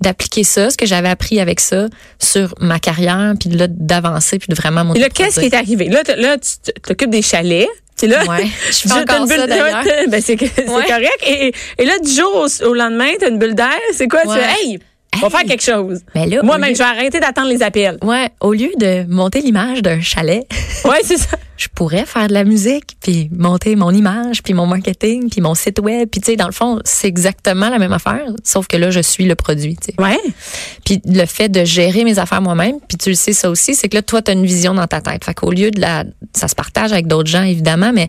d'appliquer 0.00 0.44
ça, 0.44 0.70
ce 0.70 0.76
que 0.78 0.86
j'avais 0.86 1.08
appris 1.08 1.40
avec 1.40 1.58
ça, 1.60 1.88
sur 2.20 2.54
ma 2.60 2.78
carrière, 2.78 3.34
puis 3.38 3.50
là 3.50 3.66
d'avancer, 3.68 4.38
puis 4.38 4.46
de 4.48 4.54
vraiment 4.54 4.82
Et 4.82 4.84
monter. 4.84 5.00
là, 5.00 5.08
qu'est-ce 5.10 5.40
qui 5.40 5.46
est 5.46 5.54
arrivé? 5.54 5.88
Là, 5.88 6.02
là 6.16 6.36
tu 6.38 6.72
t'occupes 6.82 7.10
des 7.10 7.20
chalets. 7.22 7.68
Puis 7.98 8.06
là, 8.06 8.24
Ouais, 8.26 8.46
je 8.68 8.88
fais 8.88 8.92
encore 9.02 9.22
une 9.22 9.26
ça, 9.28 9.36
bulle- 9.46 9.48
d'ailleurs. 9.48 9.82
Ben, 10.08 10.22
c'est 10.24 10.40
Ouais. 10.40 10.84
correct. 10.86 11.18
Et, 11.26 11.48
et- 11.48 11.54
et 11.78 11.84
là, 11.84 11.98
du 11.98 12.10
jour 12.12 12.32
au, 12.46 12.64
au 12.68 12.74
lendemain, 12.74 13.10
t'as 13.20 13.28
une 13.28 13.38
bulle 13.40 13.56
d'air. 13.56 13.74
C'est 13.92 14.06
quoi? 14.06 14.20
Tu 14.22 14.28
fais, 14.30 14.62
hey, 14.64 14.78
on 15.16 15.18
va 15.20 15.26
Hey. 15.26 15.30
faire 15.32 15.44
quelque 15.56 15.62
chose. 15.64 16.00
Là, 16.14 16.42
Moi-même, 16.42 16.70
lieu- 16.70 16.74
je 16.74 16.78
vais 16.82 16.84
arrêter 16.88 17.18
d'attendre 17.20 17.48
les 17.48 17.62
appels. 17.62 17.98
Ouais, 18.02 18.28
au 18.40 18.52
lieu 18.52 18.70
de 18.78 19.04
monter 19.08 19.40
l'image 19.40 19.82
d'un 19.82 20.00
chalet, 20.00 20.46
Ouais, 20.84 21.00
c'est 21.02 21.16
ça. 21.16 21.36
je 21.56 21.66
pourrais 21.74 22.04
faire 22.06 22.28
de 22.28 22.34
la 22.34 22.44
musique, 22.44 22.96
puis 23.02 23.28
monter 23.32 23.74
mon 23.74 23.90
image, 23.90 24.42
puis 24.42 24.54
mon 24.54 24.66
marketing, 24.66 25.28
puis 25.28 25.40
mon 25.40 25.54
site 25.54 25.80
web, 25.80 26.08
puis 26.08 26.20
tu 26.20 26.30
sais, 26.32 26.36
dans 26.36 26.46
le 26.46 26.52
fond, 26.52 26.78
c'est 26.84 27.08
exactement 27.08 27.68
la 27.68 27.78
même 27.78 27.92
affaire, 27.92 28.26
sauf 28.44 28.66
que 28.68 28.76
là, 28.76 28.90
je 28.90 29.00
suis 29.00 29.24
le 29.24 29.34
produit, 29.34 29.76
tu 29.76 29.86
sais. 29.92 30.00
Ouais. 30.00 30.18
Puis 30.84 31.00
le 31.04 31.26
fait 31.26 31.48
de 31.48 31.64
gérer 31.64 32.04
mes 32.04 32.18
affaires 32.18 32.42
moi-même, 32.42 32.76
puis 32.86 32.96
tu 32.98 33.08
le 33.08 33.16
sais 33.16 33.32
ça 33.32 33.50
aussi, 33.50 33.74
c'est 33.74 33.88
que 33.88 33.96
là, 33.96 34.02
toi, 34.02 34.22
tu 34.22 34.30
as 34.30 34.34
une 34.34 34.46
vision 34.46 34.72
dans 34.74 34.86
ta 34.86 35.00
tête. 35.00 35.24
Fait 35.24 35.34
qu'au 35.34 35.50
lieu 35.50 35.70
de 35.70 35.80
la... 35.80 36.04
Ça 36.36 36.46
se 36.48 36.54
partage 36.54 36.92
avec 36.92 37.06
d'autres 37.08 37.30
gens, 37.30 37.42
évidemment, 37.42 37.90
mais 37.92 38.08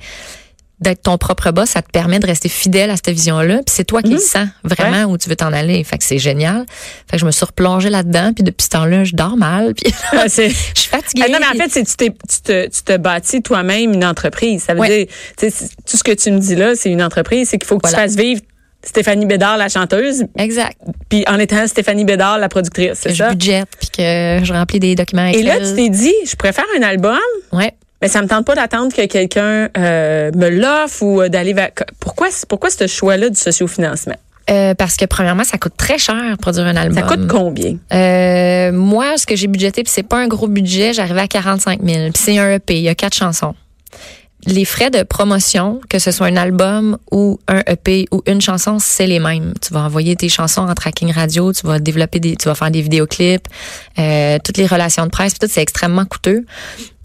d'être 0.81 1.01
ton 1.03 1.17
propre 1.17 1.51
boss, 1.51 1.69
ça 1.69 1.81
te 1.81 1.89
permet 1.91 2.19
de 2.19 2.25
rester 2.25 2.47
fidèle 2.49 2.89
à 2.89 2.95
cette 2.95 3.09
vision-là. 3.09 3.55
Puis 3.57 3.65
c'est 3.75 3.83
toi 3.83 4.01
qui 4.01 4.11
le 4.11 4.17
sens 4.19 4.47
vraiment 4.63 5.03
où 5.11 5.17
tu 5.17 5.27
veux 5.29 5.35
t'en 5.35 5.51
aller. 5.51 5.83
Fait 5.83 5.97
que 5.97 6.03
c'est 6.03 6.19
génial. 6.19 6.65
Fait 7.09 7.17
que 7.17 7.19
je 7.19 7.25
me 7.25 7.31
suis 7.31 7.45
replongée 7.45 7.89
là-dedans. 7.89 8.31
Puis 8.33 8.43
depuis 8.43 8.63
ce 8.63 8.69
temps-là, 8.69 9.03
je 9.03 9.13
dors 9.15 9.35
mal. 9.37 9.73
Puis 9.77 9.93
Ah, 10.13 10.23
je 10.25 10.29
suis 10.49 10.89
fatiguée. 10.89 11.23
Ah 11.25 11.31
non, 11.31 11.39
mais 11.41 11.47
en 11.59 11.63
fait, 11.63 11.69
c'est 11.71 11.83
tu, 11.83 11.95
t'es- 11.95 12.09
tu 12.29 12.41
te, 12.41 12.67
tu 12.67 12.81
te 12.83 12.97
bâtis 12.97 13.41
toi-même 13.41 13.93
une 13.93 14.05
entreprise. 14.05 14.63
Ça 14.63 14.73
veut 14.73 14.79
Ouais. 14.79 15.05
dire, 15.05 15.51
tout 15.85 15.97
ce 15.97 16.03
que 16.03 16.11
tu 16.13 16.31
me 16.31 16.39
dis 16.39 16.55
là, 16.55 16.73
c'est 16.75 16.89
une 16.91 17.03
entreprise. 17.03 17.49
C'est 17.49 17.57
qu'il 17.57 17.67
faut 17.67 17.77
que 17.77 17.87
Voilà. 17.87 18.07
tu 18.07 18.13
fasses 18.15 18.21
vivre 18.23 18.41
Stéphanie 18.81 19.25
Bédard, 19.25 19.57
la 19.57 19.67
chanteuse, 19.67 20.23
Exact. 20.37 20.77
puis 21.09 21.25
en 21.27 21.37
étant 21.37 21.67
Stéphanie 21.67 22.05
Bédard, 22.05 22.39
la 22.39 22.47
productrice. 22.47 22.99
C'est 23.01 23.09
je 23.09 23.15
ça? 23.15 23.31
budgète, 23.31 23.67
puis 23.77 23.89
que 23.89 24.39
je 24.45 24.53
remplis 24.53 24.79
des 24.79 24.95
documents 24.95 25.25
Et 25.25 25.43
là, 25.43 25.57
tu 25.59 25.75
t'es 25.75 25.89
dit, 25.89 26.13
je 26.25 26.37
préfère 26.37 26.63
un 26.79 26.83
album, 26.83 27.17
Ouais. 27.51 27.73
Mais 28.01 28.07
ça 28.07 28.21
me 28.21 28.27
tente 28.27 28.45
pas 28.45 28.55
d'attendre 28.55 28.93
que 28.93 29.05
quelqu'un 29.05 29.69
euh, 29.77 30.31
me 30.35 30.49
l'offre 30.49 31.03
ou 31.03 31.21
euh, 31.21 31.29
d'aller 31.29 31.53
vers. 31.53 31.69
Pourquoi, 31.99 32.27
pourquoi 32.47 32.69
ce 32.69 32.87
choix-là 32.87 33.29
du 33.29 33.39
sociofinancement? 33.39 34.15
Euh, 34.49 34.73
parce 34.73 34.95
que 34.95 35.05
premièrement, 35.05 35.43
ça 35.43 35.57
coûte 35.57 35.75
très 35.77 35.97
cher 35.97 36.37
produire 36.41 36.65
un 36.65 36.75
album. 36.75 36.95
Ça 36.95 37.03
coûte 37.03 37.27
combien? 37.27 37.77
Euh, 37.93 38.71
moi, 38.71 39.17
ce 39.17 39.27
que 39.27 39.35
j'ai 39.35 39.47
budgété, 39.47 39.83
puis 39.83 39.91
c'est 39.93 40.03
pas 40.03 40.17
un 40.17 40.27
gros 40.27 40.47
budget, 40.47 40.93
j'arrivais 40.93 41.21
à 41.21 41.27
45 41.27 41.81
000. 41.83 42.11
Puis 42.11 42.23
c'est 42.23 42.37
un 42.39 42.53
EP, 42.53 42.77
il 42.77 42.81
y 42.81 42.89
a 42.89 42.95
quatre 42.95 43.15
chansons. 43.15 43.53
Les 44.47 44.63
frais 44.63 44.89
de 44.89 45.03
promotion, 45.03 45.81
que 45.89 45.99
ce 45.99 46.11
soit 46.11 46.27
un 46.27 46.37
album 46.37 46.97
ou 47.11 47.39
un 47.47 47.61
EP 47.67 48.07
ou 48.11 48.23
une 48.25 48.39
chanson, 48.39 48.77
c'est 48.79 49.05
les 49.05 49.19
mêmes. 49.19 49.53
Tu 49.61 49.73
vas 49.73 49.81
envoyer 49.81 50.15
tes 50.15 50.29
chansons 50.29 50.61
en 50.61 50.73
tracking 50.73 51.11
radio, 51.11 51.51
tu 51.51 51.67
vas 51.67 51.77
développer 51.77 52.21
des, 52.21 52.37
tu 52.37 52.47
vas 52.47 52.55
faire 52.55 52.71
des 52.71 52.81
vidéoclips, 52.81 53.45
euh, 53.99 54.39
toutes 54.43 54.57
les 54.57 54.65
relations 54.65 55.03
de 55.03 55.11
presse, 55.11 55.33
puis 55.33 55.45
tout 55.45 55.53
c'est 55.53 55.61
extrêmement 55.61 56.05
coûteux. 56.05 56.45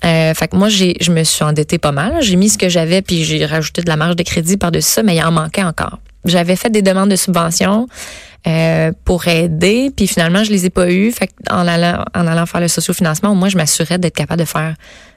Euh, 0.04 0.34
fait 0.34 0.48
que 0.48 0.56
moi, 0.56 0.68
j'ai, 0.68 0.94
je 1.00 1.10
me 1.12 1.24
suis 1.24 1.44
endettée 1.44 1.78
pas 1.78 1.92
mal. 1.92 2.16
J'ai 2.20 2.36
mis 2.36 2.48
ce 2.50 2.58
que 2.58 2.68
j'avais, 2.68 3.00
puis 3.02 3.24
j'ai 3.24 3.44
rajouté 3.46 3.82
de 3.82 3.88
la 3.88 3.96
marge 3.96 4.16
de 4.16 4.22
crédit 4.22 4.56
par-dessus 4.56 4.90
ça, 4.90 5.02
mais 5.02 5.16
il 5.16 5.22
en 5.22 5.32
manquait 5.32 5.62
encore. 5.62 5.98
J'avais 6.24 6.56
fait 6.56 6.70
des 6.70 6.82
demandes 6.82 7.10
de 7.10 7.16
subvention 7.16 7.86
euh, 8.46 8.92
pour 9.04 9.26
aider, 9.28 9.90
puis 9.94 10.06
finalement, 10.06 10.44
je 10.44 10.50
les 10.50 10.66
ai 10.66 10.70
pas 10.70 10.90
eues. 10.90 11.10
Fait 11.10 11.28
que 11.28 11.32
en 11.50 11.66
allant, 11.66 12.04
en 12.14 12.26
allant 12.26 12.46
faire 12.46 12.60
le 12.60 12.68
sociofinancement, 12.68 13.34
moins, 13.34 13.48
je 13.48 13.56
m'assurais 13.56 13.98
d'être 13.98 14.14
capable 14.16 14.40
de 14.40 14.46
faire 14.46 14.74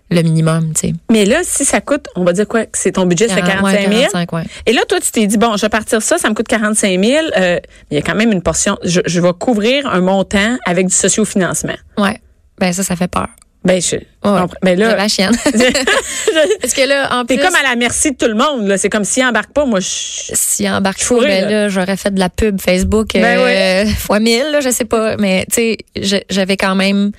le 0.10 0.22
minimum, 0.22 0.72
tu 0.74 0.88
sais. 0.88 0.94
Mais 1.12 1.26
là, 1.26 1.42
si 1.44 1.66
ça 1.66 1.82
coûte, 1.82 2.08
on 2.16 2.24
va 2.24 2.32
dire 2.32 2.48
quoi? 2.48 2.62
C'est 2.72 2.94
ton 2.94 3.06
budget, 3.06 3.28
c'est 3.28 3.42
45 3.42 3.64
Ouais, 3.64 3.82
000. 3.90 3.92
45, 4.12 4.32
ouais. 4.34 4.44
Et 4.66 4.72
là, 4.72 4.82
toi, 4.88 5.02
tu 5.02 5.12
t'es 5.12 5.28
dit, 5.28 5.38
bon, 5.38 5.58
je 5.58 5.62
vais 5.64 5.70
partir 5.70 6.02
ça, 6.02 6.18
ça 6.18 6.30
me 6.30 6.34
coûte 6.34 6.48
45 6.48 7.04
000. 7.04 7.26
Euh, 7.38 7.60
il 7.92 7.96
y 7.96 7.98
a 7.98 8.02
quand 8.02 8.16
même 8.16 8.32
une 8.32 8.42
portion. 8.42 8.78
Je, 8.86 9.02
je 9.06 9.20
vais 9.20 9.34
couvrir 9.38 9.86
un 9.88 10.00
montant 10.00 10.58
avec 10.66 10.88
du 10.88 10.94
sociofinancement. 10.94 11.76
Ouais. 11.98 12.22
Ben 12.58 12.72
ça, 12.72 12.84
ça 12.84 12.96
fait 12.96 13.10
peur. 13.10 13.28
Ben, 13.68 13.82
je, 13.82 13.98
comprends. 14.22 14.48
ben 14.64 14.80
là, 14.80 14.96
ma 14.96 15.08
chienne. 15.10 15.36
Parce 16.62 16.74
que 16.74 16.88
là, 16.88 17.14
en 17.14 17.26
t'es 17.26 17.36
plus, 17.36 17.46
comme 17.46 17.56
à 17.56 17.64
la 17.64 17.76
merci 17.76 18.12
de 18.12 18.18
tout 18.18 18.28
le 18.28 18.36
monde, 18.36 18.68
là. 18.68 18.78
C'est 18.78 18.90
comme 18.90 19.04
s'il 19.04 19.26
embarque 19.26 19.52
pas, 19.52 19.66
moi, 19.66 19.80
je... 19.80 19.88
s'il 20.34 20.68
embarque 20.70 21.06
pas, 21.08 21.20
ben 21.20 21.44
là. 21.44 21.50
là, 21.52 21.70
j'aurais 21.70 21.98
fait 21.98 22.14
de 22.14 22.20
la 22.20 22.30
pub 22.30 22.60
Facebook 22.62 23.10
Ben 23.14 23.40
euh, 23.40 23.86
fois 24.00 24.20
mille, 24.20 24.50
là, 24.52 24.62
je 24.62 24.70
sais 24.70 24.86
pas. 24.86 25.18
Mais 25.18 25.46
tu 25.52 25.76
sais, 25.96 26.24
j'avais 26.30 26.56
quand 26.58 26.76
même 26.76 27.12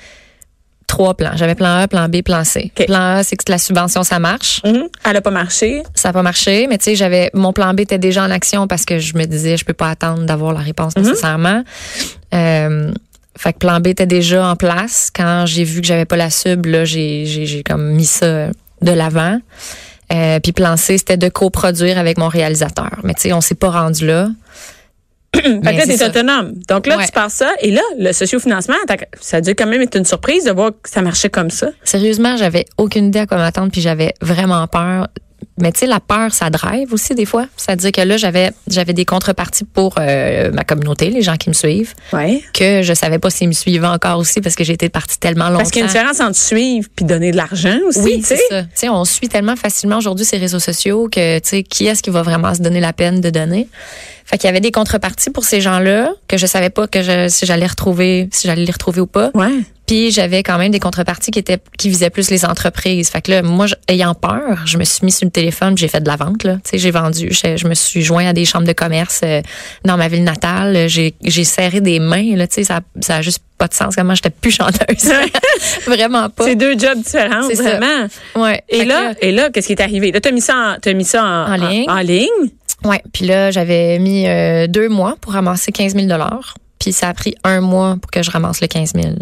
trois 0.87 1.13
plans. 1.15 1.33
J'avais 1.37 1.55
plan 1.55 1.81
A, 1.81 1.87
plan 1.87 2.09
B, 2.09 2.23
plan 2.23 2.45
C. 2.45 2.73
Plan 2.87 3.17
A, 3.19 3.23
c'est 3.23 3.37
que 3.37 3.45
la 3.51 3.59
subvention, 3.59 4.03
ça 4.05 4.19
marche. 4.19 4.63
Mhm. 4.65 4.89
Elle 5.05 5.17
a 5.17 5.21
pas 5.21 5.31
marché. 5.31 5.83
Ça 5.95 6.09
n'a 6.09 6.13
pas 6.15 6.23
marché, 6.23 6.67
mais 6.67 6.79
tu 6.79 6.85
sais, 6.85 6.95
j'avais 6.97 7.31
mon 7.35 7.53
plan 7.53 7.75
B 7.75 7.81
était 7.81 7.99
déjà 7.99 8.25
en 8.25 8.31
action 8.31 8.67
parce 8.67 8.87
que 8.87 8.99
je 8.99 9.15
me 9.19 9.27
disais, 9.27 9.59
je 9.59 9.67
peux 9.67 9.75
pas 9.75 9.91
attendre 9.91 10.23
d'avoir 10.25 10.55
la 10.55 10.61
réponse 10.61 10.97
Mhm. 10.97 11.03
nécessairement. 11.03 11.63
Euh, 12.35 12.91
fait 13.39 13.53
que 13.55 13.59
plan 13.59 13.81
B 13.81 13.87
était 13.89 14.07
déjà 14.07 14.47
en 14.47 14.57
place. 14.57 15.11
Quand 15.15 15.45
j'ai 15.47 15.65
vu 15.65 15.81
que 15.81 15.87
j'avais 15.87 16.05
pas 16.05 16.17
la 16.17 16.31
sub, 16.31 16.67
là, 16.67 16.85
j'ai, 16.85 17.25
j'ai, 17.25 17.47
j'ai 17.47 17.63
comme 17.63 17.93
mis 17.93 18.05
ça 18.05 18.49
de 18.83 18.93
l'avant. 18.93 19.39
Euh, 20.13 20.41
puis 20.41 20.53
plan 20.53 20.77
C, 20.77 20.99
c'était 20.99 21.17
de 21.17 21.29
coproduire 21.29 21.99
avec 21.99 22.19
mon 22.19 22.29
réalisateur. 22.29 22.91
Mais 23.05 23.15
tu 23.15 23.23
sais, 23.23 23.33
on 23.33 23.41
s'est 23.41 23.55
pas 23.55 23.71
rendu 23.71 24.07
là. 24.07 24.29
Fait 25.35 25.43
que 25.43 25.87
t'es 25.87 26.03
autonome. 26.05 26.55
Donc 26.69 26.87
là, 26.87 26.97
Ouais. 26.97 27.05
tu 27.07 27.13
pars 27.13 27.31
ça. 27.31 27.51
Et 27.61 27.71
là, 27.71 27.83
le 27.99 28.13
sociofinancement, 28.13 28.77
ça 29.21 29.37
a 29.37 29.41
dû 29.43 29.55
quand 29.55 29.67
même 29.67 29.83
être 29.83 29.97
une 29.97 30.07
surprise 30.07 30.45
de 30.45 30.51
voir 30.51 30.71
que 30.83 30.89
ça 30.89 31.03
marchait 31.03 31.29
comme 31.29 31.51
ça. 31.51 31.69
Sérieusement, 31.85 32.37
j'avais 32.39 32.65
aucune 32.79 33.09
idée 33.09 33.19
à 33.21 33.27
quoi 33.27 33.37
m'attendre, 33.37 33.71
puis 33.71 33.83
j'avais 33.83 34.15
vraiment 34.23 34.67
peur. 34.67 35.09
Mais 35.61 35.73
tu 35.73 35.81
sais, 35.81 35.87
la 35.87 35.99
peur, 36.01 36.33
ça 36.33 36.51
drive 36.51 36.93
aussi 36.93 37.15
des 37.15 37.25
fois. 37.25 37.47
C'est-à-dire 37.57 37.91
que 37.93 38.01
là, 38.01 38.17
j'avais 38.17 38.53
j'avais 38.69 38.93
des 38.93 39.05
contreparties 39.05 39.65
pour 39.65 39.95
euh, 39.99 40.51
ma 40.53 40.63
communauté, 40.65 41.11
les 41.11 41.23
gens 41.23 41.37
qui 41.37 41.49
me 41.49 41.55
suivent, 41.55 41.95
Ouais. 42.13 42.43
que 42.55 42.83
je 42.83 42.93
savais 42.95 43.19
pas 43.19 43.31
s'ils 43.31 43.49
me 43.49 43.53
suivaient 43.53 43.87
encore 43.87 44.19
aussi 44.19 44.41
parce 44.41 44.55
que 44.55 44.63
j'étais 44.65 44.89
partie 44.89 45.19
tellement 45.19 45.47
longtemps. 45.47 45.59
Parce 45.59 45.71
qu'il 45.71 45.81
y 45.81 45.83
a 45.83 45.87
une 45.87 45.93
différence 45.93 46.21
entre 46.21 46.37
suivre 46.39 46.89
puis 46.95 47.05
donner 47.05 47.31
de 47.33 47.37
l'argent 47.37 47.77
aussi, 47.89 48.01
Oui, 48.01 48.19
tu 48.19 48.25
c'est 48.27 48.37
sais. 48.37 48.43
ça. 48.51 48.63
Tu 48.63 48.69
sais, 48.75 48.89
on 48.89 49.05
suit 49.05 49.29
tellement 49.29 49.57
facilement 49.57 49.99
aujourd'hui 49.99 50.25
ces 50.25 50.37
réseaux 50.39 50.61
sociaux 50.61 51.09
que, 51.11 51.39
tu 51.41 51.49
sais, 51.49 51.63
qui 51.65 51.87
est-ce 51.87 52.03
qui 52.03 52.11
va 52.11 52.23
vraiment 52.23 52.55
se 52.55 52.61
donner 52.63 52.81
la 52.81 52.93
peine 52.93 53.21
de 53.21 53.31
donner? 53.31 53.69
Fait 54.25 54.37
qu'il 54.39 54.47
y 54.47 54.51
avait 54.51 54.61
des 54.61 54.73
contreparties 54.73 55.31
pour 55.31 55.45
ces 55.45 55.61
gens-là 55.61 56.11
que 56.29 56.37
je 56.37 56.47
savais 56.47 56.71
pas 56.71 56.87
que 56.87 57.03
je, 57.03 57.29
si 57.29 57.47
j'allais 57.47 57.67
retrouver, 57.67 58.29
si 58.31 58.47
j'allais 58.47 58.65
les 58.65 58.73
retrouver 58.73 59.01
ou 59.01 59.07
pas. 59.07 59.31
Ouais. 59.35 59.51
Puis 59.89 60.11
j'avais 60.11 60.43
quand 60.43 60.59
même 60.59 60.71
des 60.71 60.81
contreparties 60.81 61.31
qui 61.31 61.39
étaient 61.39 61.59
qui 61.79 61.89
visaient 61.89 62.11
plus 62.11 62.31
les 62.31 62.45
entreprises. 62.45 63.09
Fait 63.09 63.23
que 63.23 63.31
là, 63.31 63.43
moi, 63.43 63.67
ayant 63.89 64.15
peur, 64.15 64.67
je 64.67 64.77
me 64.77 64.85
suis 64.85 65.05
mis 65.05 65.11
sur 65.11 65.25
le 65.25 65.31
téléphone, 65.31 65.77
j'ai 65.77 65.89
fait 65.89 66.01
de 66.01 66.09
la 66.09 66.17
vente 66.17 66.45
là. 66.45 66.57
Tu 66.63 66.71
sais, 66.71 66.79
j'ai 66.79 66.91
vendu, 66.91 67.31
je, 67.31 67.57
je 67.57 67.67
me 67.67 67.75
suis 67.75 68.03
joint 68.03 68.29
à 68.29 68.33
des 68.35 68.45
chambres 68.45 68.67
de 68.67 68.73
commerce 68.75 69.21
euh, 69.25 69.41
dans 69.85 69.97
ma 69.97 70.09
ville 70.09 70.25
natale. 70.25 70.89
J'ai 70.89 71.15
j'ai 71.25 71.45
serré 71.45 71.81
des 71.81 72.01
mains 72.01 72.37
là. 72.37 72.47
Tu 72.47 72.57
sais, 72.57 72.65
ça 72.65 72.81
ça 73.01 73.17
a 73.17 73.23
juste 73.23 73.41
pas 73.57 73.67
de 73.67 73.75
sens. 73.75 73.97
Comment 73.97 74.15
j'étais 74.15 74.31
plus 74.31 74.51
chanteuse, 74.51 75.11
vraiment 75.87 76.29
pas. 76.29 76.45
C'est 76.45 76.55
deux 76.55 76.79
jobs 76.79 76.99
différents, 76.99 77.49
C'est 77.49 77.57
ça. 77.57 77.63
vraiment. 77.63 78.07
Ouais. 78.37 78.63
Et 78.69 78.85
là, 78.85 79.15
et 79.23 79.33
là, 79.33 79.49
qu'est-ce 79.51 79.69
qui 79.69 79.73
est 79.73 79.83
arrivé? 79.83 80.13
Là, 80.13 80.21
t'as 80.21 80.33
mis 80.33 80.43
ça 80.43 80.55
en, 80.55 80.77
t'as 80.81 80.93
mis 80.93 81.05
ça 81.05 81.25
en, 81.25 81.53
En 81.53 81.69
ligne. 81.69 81.89
En, 81.89 82.01
ligne? 82.01 82.29
Ouais, 82.85 83.03
puis 83.13 83.25
là, 83.25 83.51
j'avais 83.51 83.99
mis 83.99 84.29
euh, 84.29 84.67
deux 84.67 84.89
mois 84.89 85.17
pour 85.21 85.33
ramasser 85.33 85.73
15 85.73 85.95
000 85.95 86.07
Puis 86.79 86.93
ça 86.93 87.09
a 87.09 87.15
pris 87.15 87.35
un 87.43 87.61
mois 87.63 87.97
pour 88.01 88.11
que 88.11 88.23
je 88.23 88.31
ramasse 88.31 88.61
le 88.61 88.69
15 88.69 88.93
000 88.95 89.15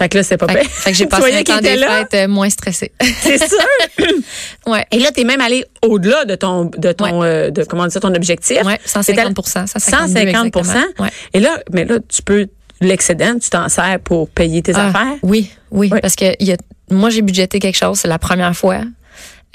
Fait 0.00 0.08
que 0.08 0.16
là, 0.16 0.22
c'est 0.22 0.38
pas 0.38 0.48
Fait, 0.48 0.60
que- 0.62 0.68
fait 0.68 0.90
que 0.92 0.96
j'ai 0.96 1.04
Tu 1.08 1.08
passé 1.10 1.34
un 1.34 1.42
temps 1.42 1.60
des 1.60 1.76
fêtes 1.76 2.14
euh, 2.14 2.26
moins 2.26 2.48
stressée. 2.48 2.90
C'est 3.20 3.36
sûr. 3.46 3.58
ouais. 4.66 4.86
Et 4.92 4.98
là, 4.98 5.10
t'es 5.12 5.24
même 5.24 5.42
allé 5.42 5.62
au-delà 5.82 6.24
de 6.24 6.36
ton, 6.36 6.64
de 6.64 6.92
ton, 6.92 7.22
euh, 7.22 7.50
de 7.50 7.64
comment 7.64 7.86
dire, 7.86 8.00
ton 8.00 8.14
objectif. 8.14 8.62
Ouais, 8.64 8.80
150% 8.86 9.66
152 9.66 10.32
150 10.32 10.46
exactement. 10.56 10.84
Ouais. 11.00 11.10
Et 11.34 11.40
là, 11.40 11.58
mais 11.70 11.84
là, 11.84 11.98
tu 12.08 12.22
peux, 12.22 12.46
l'excédent, 12.80 13.38
tu 13.38 13.50
t'en 13.50 13.68
sers 13.68 14.00
pour 14.02 14.30
payer 14.30 14.62
tes 14.62 14.72
Ah, 14.74 14.86
affaires. 14.88 15.16
Oui, 15.22 15.50
oui, 15.70 15.90
Oui. 15.92 16.00
parce 16.00 16.16
que 16.16 16.34
il 16.40 16.46
y 16.48 16.52
a, 16.52 16.56
moi 16.90 17.10
j'ai 17.10 17.20
budgété 17.20 17.58
quelque 17.58 17.76
chose, 17.76 17.98
c'est 18.00 18.08
la 18.08 18.18
première 18.18 18.56
fois 18.56 18.80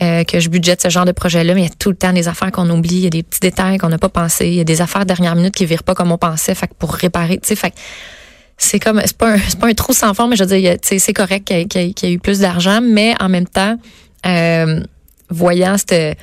euh, 0.04 0.24
que 0.26 0.40
je 0.40 0.50
budgète 0.50 0.84
ce 0.84 0.90
genre 0.90 1.06
de 1.06 1.12
projet-là, 1.12 1.56
mais 1.56 1.62
il 1.62 1.68
y 1.68 1.72
a 1.72 1.74
tout 1.80 1.90
le 1.90 1.96
temps 1.96 2.14
des 2.14 2.28
affaires 2.28 2.52
qu'on 2.52 2.70
oublie, 2.70 2.98
il 2.98 3.04
y 3.04 3.08
a 3.08 3.10
des 3.10 3.24
petits 3.24 3.40
détails 3.40 3.80
qu'on 3.80 3.90
n'a 3.90 3.98
pas 3.98 4.10
pensé, 4.10 4.46
il 4.48 4.54
y 4.54 4.60
a 4.60 4.64
des 4.64 4.82
affaires 4.82 5.06
dernière 5.08 5.36
minute 5.36 5.56
qui 5.56 5.66
virent 5.66 5.82
pas 5.84 5.96
comme 5.96 6.12
on 6.12 6.18
pensait, 6.20 6.54
fait 6.54 6.68
que 6.68 6.74
pour 6.78 6.94
réparer, 6.94 7.38
tu 7.40 7.48
sais, 7.48 7.56
fait 7.56 7.72
que 7.72 7.76
c'est 8.58 8.80
comme 8.80 9.02
c'est 9.06 9.18
pas 9.18 9.34
un, 9.34 9.38
c'est 9.38 9.60
pas 9.60 9.68
un 9.68 9.74
trou 9.74 9.94
sans 9.94 10.14
fond, 10.14 10.28
mais 10.28 10.36
je 10.36 10.44
veux 10.44 10.58
dire, 10.60 10.74
a- 10.74 10.78
c'est 11.00 11.14
correct 11.14 11.46
qu'il 11.46 11.82
y, 11.82 12.06
y 12.06 12.10
ait 12.10 12.14
eu 12.14 12.20
plus 12.20 12.40
d'argent, 12.40 12.80
mais 12.82 13.14
en 13.20 13.30
même 13.30 13.48
temps, 13.48 13.78
euh, 14.26 14.82
voyant 15.30 15.76
ce 15.78 16.14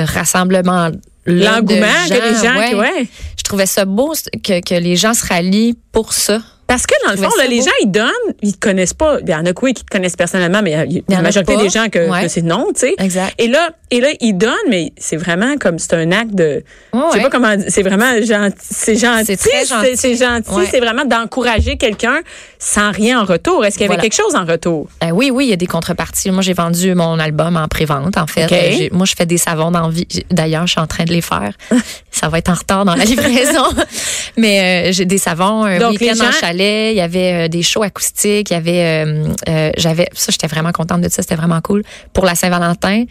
rassemblement 0.00 0.90
L'engouement 1.26 1.86
que 2.08 2.14
les 2.14 2.34
gens, 2.48 2.56
ouais, 2.58 2.74
ouais. 2.74 3.06
je 3.36 3.42
trouvais 3.44 3.66
ça 3.66 3.84
beau 3.84 4.14
que, 4.42 4.60
que 4.60 4.74
les 4.74 4.96
gens 4.96 5.12
se 5.14 5.26
rallient 5.26 5.76
pour 5.92 6.12
ça. 6.14 6.40
Parce 6.70 6.86
que 6.86 6.94
dans 7.04 7.10
le 7.10 7.16
fond, 7.18 7.36
là, 7.36 7.46
les 7.48 7.58
beau. 7.58 7.64
gens, 7.64 7.70
ils 7.82 7.90
donnent, 7.90 8.34
ils 8.42 8.52
te 8.54 8.60
connaissent 8.60 8.94
pas. 8.94 9.18
Il 9.20 9.28
y 9.28 9.34
en 9.34 9.44
a 9.44 9.52
qui 9.52 9.74
te 9.84 9.90
connaissent 9.90 10.14
personnellement, 10.14 10.60
mais 10.62 10.70
il 10.70 10.74
y 10.74 10.76
a, 10.76 10.84
Il 10.84 10.92
y 10.96 10.98
en 11.00 11.02
la 11.08 11.18
a 11.18 11.22
majorité 11.22 11.54
pas. 11.56 11.62
des 11.62 11.68
gens 11.68 11.88
que, 11.88 12.08
Ouais. 12.08 12.22
que 12.22 12.28
c'est 12.28 12.42
non, 12.42 12.66
tu 12.72 12.80
sais. 12.82 12.94
Exact. 12.98 13.34
Et 13.38 13.48
là, 13.48 13.70
et 13.90 14.00
là, 14.00 14.08
ils 14.20 14.34
donnent, 14.34 14.52
mais 14.68 14.92
c'est 14.96 15.16
vraiment 15.16 15.56
comme 15.58 15.80
c'est 15.80 15.94
un 15.94 16.12
acte 16.12 16.32
de, 16.32 16.62
je 16.94 16.98
sais 17.10 17.16
ouais. 17.16 17.22
pas 17.24 17.28
comment, 17.30 17.56
c'est 17.66 17.82
vraiment 17.82 18.12
gentil, 18.22 18.54
c'est 18.60 18.94
gentil, 18.94 19.24
C'est 19.26 19.36
très 19.36 19.66
gentil. 19.66 19.96
c'est- 19.96 20.54
Ouais. 20.54 20.80
vraiment 20.80 21.04
d'encourager 21.04 21.76
quelqu'un 21.76 22.20
sans 22.60 22.92
rien 22.92 23.20
en 23.20 23.24
retour. 23.24 23.64
Est-ce 23.64 23.74
qu'il 23.76 23.82
y 23.82 23.84
avait 23.86 23.96
Voilà. 23.96 24.02
quelque 24.02 24.14
chose 24.14 24.36
en 24.36 24.44
retour? 24.44 24.88
Euh, 25.02 25.10
oui, 25.10 25.32
oui, 25.32 25.46
il 25.46 25.50
y 25.50 25.52
a 25.52 25.56
des 25.56 25.66
contreparties. 25.66 26.30
Moi, 26.30 26.42
j'ai 26.42 26.52
vendu 26.52 26.94
mon 26.94 27.18
album 27.18 27.56
en 27.56 27.66
pré-vente, 27.66 28.16
en 28.16 28.28
fait. 28.28 28.46
Euh, 28.52 28.88
moi, 28.92 29.06
je 29.06 29.14
fais 29.16 29.26
des 29.26 29.38
savons 29.38 29.72
d'envie. 29.72 30.06
D'ailleurs, 30.30 30.68
je 30.68 30.72
suis 30.72 30.80
en 30.80 30.86
train 30.86 31.02
de 31.04 31.12
les 31.12 31.20
faire. 31.22 31.52
Ça 32.12 32.28
va 32.28 32.38
être 32.38 32.50
en 32.50 32.54
retard 32.54 32.84
dans 32.84 32.94
la 32.94 33.04
livraison. 33.04 33.64
Mais 34.36 34.88
euh, 34.90 34.92
j'ai 34.92 35.04
des 35.04 35.18
savons, 35.18 35.64
un 35.64 35.78
Donc, 35.78 35.98
les 35.98 36.06
week-end 36.10 36.22
en 36.24 36.30
gens- 36.30 36.38
Il 36.60 36.96
y 36.96 37.00
avait 37.00 37.46
euh, 37.46 37.48
des 37.48 37.62
shows 37.62 37.82
acoustiques. 37.82 38.50
Il 38.50 38.54
y 38.54 38.56
avait, 38.56 39.04
euh, 39.06 39.24
euh, 39.48 39.70
j'avais, 39.76 40.08
ça, 40.12 40.30
j'étais 40.30 40.46
vraiment 40.46 40.72
contente 40.72 41.00
de 41.00 41.08
ça. 41.08 41.22
C'était 41.22 41.36
vraiment 41.36 41.60
cool. 41.60 41.82
Pour 42.12 42.24
la 42.24 42.34
Saint-Valentin, 42.34 43.04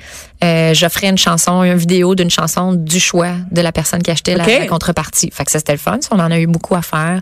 j'offrais 0.73 1.07
une 1.09 1.17
chanson, 1.17 1.63
une 1.63 1.75
vidéo 1.75 2.15
d'une 2.15 2.29
chanson 2.29 2.73
du 2.73 2.99
choix 2.99 3.33
de 3.51 3.61
la 3.61 3.71
personne 3.71 4.01
qui 4.01 4.11
achetait 4.11 4.35
la- 4.35 4.45
contrepartie. 4.67 5.31
Fait 5.33 5.45
que 5.45 5.51
ça, 5.51 5.59
c'était 5.59 5.73
le 5.73 5.77
fun. 5.79 5.99
On 6.11 6.19
en 6.19 6.31
a 6.31 6.39
eu 6.39 6.47
beaucoup 6.47 6.75
à 6.75 6.81
faire. 6.81 7.21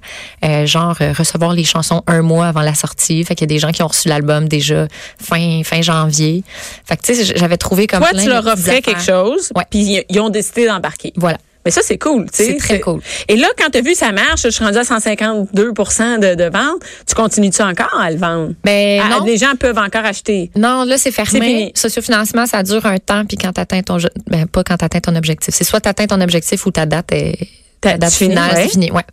Genre, 0.67 0.95
recevoir 1.17 1.53
les 1.53 1.63
chansons 1.63 2.03
un 2.07 2.21
mois 2.21 2.47
avant 2.47 2.61
la 2.61 2.73
sortie. 2.75 3.23
Fait 3.23 3.35
qu'il 3.35 3.43
y 3.49 3.49
a 3.51 3.53
des 3.55 3.59
gens 3.59 3.71
qui 3.71 3.81
ont 3.83 3.87
reçu 3.87 4.07
l'album 4.07 4.47
déjà 4.47 4.87
fin, 5.21 5.61
fin 5.63 5.81
janvier. 5.81 6.43
Fait 6.85 6.97
que, 6.97 7.01
tu 7.03 7.15
sais, 7.15 7.33
j'avais 7.35 7.57
trouvé 7.57 7.87
comme 7.87 7.99
Toi, 7.99 8.09
plein 8.09 8.23
tu 8.23 8.29
leur 8.29 8.45
offrais 8.47 8.81
quelque 8.81 9.01
chose, 9.01 9.51
puis 9.69 10.01
ils 10.09 10.19
ont 10.19 10.29
décidé 10.29 10.67
d'embarquer. 10.67 11.13
Voilà. 11.15 11.37
Mais 11.67 11.71
ça, 11.71 11.81
c'est 11.83 11.97
cool. 11.97 12.25
tu 12.31 12.37
sais. 12.37 12.45
C'est 12.51 12.57
très 12.57 12.79
cool. 12.79 13.01
Et 13.27 13.35
là, 13.35 13.47
quand 13.57 13.69
tu 13.69 13.79
as 13.79 13.81
vu 13.81 13.93
ça 13.93 14.11
marche, 14.13 14.43
je 14.43 14.49
suis 14.49 14.63
rendue 14.63 14.77
à 14.77 14.83
152 14.85 15.71
de, 15.73 16.35
de 16.35 16.43
vente, 16.45 16.81
tu 17.05 17.13
continues-tu 17.13 17.61
encore 17.61 17.99
à 17.99 18.09
le 18.09 18.17
vendre? 18.17 18.53
Ben, 18.63 19.01
non. 19.09 19.25
Les 19.25 19.37
gens 19.37 19.53
peuvent 19.59 19.77
encore 19.77 20.05
acheter. 20.05 20.49
Non, 20.55 20.83
là, 20.85 20.97
c'est 20.97 21.11
fermé. 21.11 21.39
fini. 21.41 21.71
Sociofinancement, 21.75 22.45
ça 22.45 22.63
dure 22.63 22.85
un 22.85 22.97
temps, 22.99 23.25
puis 23.25 23.37
quand 23.37 23.51
t'atteins 23.51 23.81
ton, 23.81 23.99
je- 23.99 24.07
ben, 24.27 24.47
pas 24.47 24.63
quand 24.63 24.77
t'atteins 24.77 25.01
ton 25.01 25.15
objectif. 25.15 25.53
C'est 25.53 25.63
soit 25.63 25.81
t'atteins 25.81 26.07
ton 26.07 26.21
objectif 26.21 26.65
ou 26.65 26.71
ta 26.71 26.85
date 26.85 27.11
est, 27.11 27.37
Ta- 27.81 27.97
date 27.97 28.11
finale, 28.13 28.55
ouais. 28.55 28.63
c'est 28.63 28.69
fini, 28.69 28.89
ouais. 28.91 29.03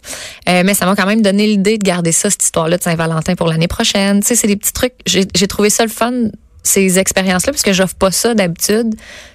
Euh, 0.49 0.63
mais 0.65 0.73
ça 0.75 0.87
m'a 0.87 0.95
quand 0.97 1.07
même 1.07 1.21
donné 1.23 1.47
l'idée 1.47 1.77
de 1.77 1.85
garder 1.85 2.13
ça, 2.13 2.31
cette 2.31 2.43
histoire-là 2.45 2.79
de 2.79 2.83
Saint-Valentin 2.83 3.35
pour 3.35 3.49
l'année 3.49 3.69
prochaine. 3.69 4.21
Tu 4.21 4.29
sais, 4.29 4.37
c'est 4.37 4.47
des 4.47 4.57
petits 4.57 4.73
trucs. 4.73 4.95
J'ai 5.07 5.27
j'ai 5.35 5.47
trouvé 5.47 5.69
ça 5.69 5.83
le 5.85 5.91
fun, 5.91 6.13
ces 6.63 6.99
expériences-là, 6.99 7.53
parce 7.53 7.63
que 7.63 7.75
j'offre 7.75 7.95
pas 7.97 8.11
ça 8.11 8.33
d'habitude. 8.35 8.95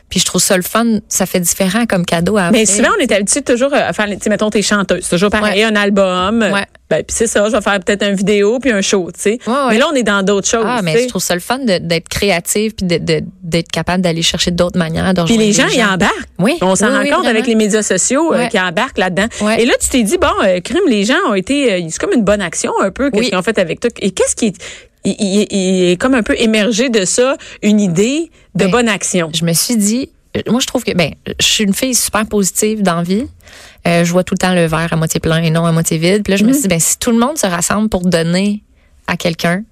Puis 0.09 0.19
je 0.19 0.25
trouve 0.25 0.41
ça 0.41 0.55
le 0.57 0.63
fun, 0.63 0.85
ça 1.07 1.25
fait 1.25 1.39
différent 1.39 1.85
comme 1.85 2.03
cadeau 2.05 2.37
à 2.37 2.49
Mais 2.51 2.65
souvent, 2.65 2.89
on 2.97 3.01
est 3.01 3.11
habitué 3.11 3.41
toujours 3.43 3.73
à 3.73 3.93
faire, 3.93 4.07
tu 4.07 4.17
sais, 4.21 4.29
mettons, 4.29 4.49
t'es 4.49 4.61
chanteuse. 4.63 5.01
C'est 5.03 5.11
toujours 5.15 5.29
pareil, 5.29 5.59
Ouais. 5.63 5.71
un 5.71 5.75
album. 5.75 6.41
Ouais. 6.41 6.65
Ben, 6.89 7.03
puis 7.03 7.15
c'est 7.15 7.27
ça, 7.27 7.45
je 7.45 7.51
vais 7.55 7.61
faire 7.61 7.79
peut-être 7.79 8.03
une 8.03 8.15
vidéo 8.15 8.57
puis 8.59 8.71
un 8.71 8.81
show, 8.81 9.11
tu 9.13 9.19
sais. 9.21 9.39
Ouais, 9.45 9.53
ouais. 9.53 9.59
Mais 9.69 9.77
là, 9.77 9.85
on 9.91 9.95
est 9.95 10.01
dans 10.03 10.23
d'autres 10.23 10.47
choses. 10.47 10.65
Ah, 10.65 10.81
mais 10.81 11.03
je 11.03 11.07
trouve 11.07 11.21
ça 11.21 11.35
le 11.35 11.39
fun 11.39 11.59
d'être 11.59 12.09
créative 12.09 12.73
puis 12.73 12.87
de- 12.87 12.97
de- 12.97 13.23
d'être 13.43 13.71
capable 13.71 14.01
d'aller 14.01 14.23
chercher 14.23 14.49
d'autres 14.49 14.79
manières 14.79 15.03
Puis 15.13 15.21
rejoindre 15.21 15.41
les 15.43 15.51
gens, 15.53 15.67
ils 15.71 15.83
embarquent. 15.83 16.13
Oui. 16.39 16.57
On 16.61 16.75
s'en 16.75 16.87
Oui, 16.87 16.93
rend 16.93 16.99
oui, 17.01 17.09
compte 17.09 17.17
vraiment. 17.19 17.29
avec 17.29 17.45
les 17.45 17.53
médias 17.55 17.83
sociaux 17.83 18.33
euh, 18.33 18.47
qui 18.47 18.59
embarquent 18.59 18.97
là-dedans. 18.97 19.27
Ouais. 19.41 19.61
Et 19.61 19.65
là, 19.67 19.73
tu 19.79 19.87
t'es 19.89 20.01
dit, 20.01 20.17
bon, 20.17 20.27
euh, 20.43 20.59
crime, 20.61 20.81
les 20.87 21.05
gens 21.05 21.13
ont 21.27 21.35
été, 21.35 21.71
euh, 21.73 21.81
c'est 21.91 21.99
comme 21.99 22.13
une 22.13 22.23
bonne 22.23 22.41
action 22.41 22.71
un 22.81 22.89
peu, 22.89 23.11
qu'est-ce 23.11 23.29
qu'ils 23.29 23.37
ont 23.37 23.43
fait 23.43 23.59
avec 23.59 23.79
toi. 23.79 23.91
Et 24.01 24.09
qu'est-ce 24.09 24.35
qui 24.35 24.53
il, 25.05 25.15
il- 25.19 25.47
il 25.51 25.89
est 25.91 25.97
comme 25.97 26.13
un 26.13 26.23
peu 26.23 26.35
émergé 26.39 26.89
de 26.89 27.05
ça, 27.05 27.37
une 27.61 27.79
idée 27.79 28.31
de 28.55 28.65
Ben, 28.65 28.71
bonne 28.71 28.89
action. 28.89 29.29
je 29.33 29.45
me 29.45 29.53
suis 29.53 29.77
dit, 29.77 30.09
euh, 30.37 30.41
moi, 30.49 30.59
je 30.59 30.67
trouve 30.67 30.83
que, 30.83 30.91
ben, 30.93 31.13
je 31.39 31.45
suis 31.45 31.63
une 31.63 31.73
fille 31.73 31.95
super 31.95 32.25
positive 32.25 32.81
d'envie. 32.83 33.25
Euh, 33.87 34.03
je 34.03 34.11
vois 34.11 34.23
tout 34.23 34.33
le 34.33 34.39
temps 34.39 34.53
le 34.53 34.65
verre 34.65 34.91
à 34.91 34.95
moitié 34.95 35.19
plein 35.19 35.41
et 35.41 35.49
non 35.49 35.65
à 35.65 35.71
moitié 35.71 35.97
vide. 35.97 36.23
Puis 36.23 36.31
là, 36.31 36.37
je 36.37 36.43
me 36.45 36.51
suis 36.53 36.63
dit, 36.63 36.67
ben, 36.67 36.79
si 36.79 36.99
tout 36.99 37.11
le 37.11 37.17
monde 37.17 37.37
se 37.37 37.47
rassemble 37.47 37.89
pour 37.89 38.01
donner 38.01 38.61
à 39.07 39.15
quelqu'un, 39.17 39.63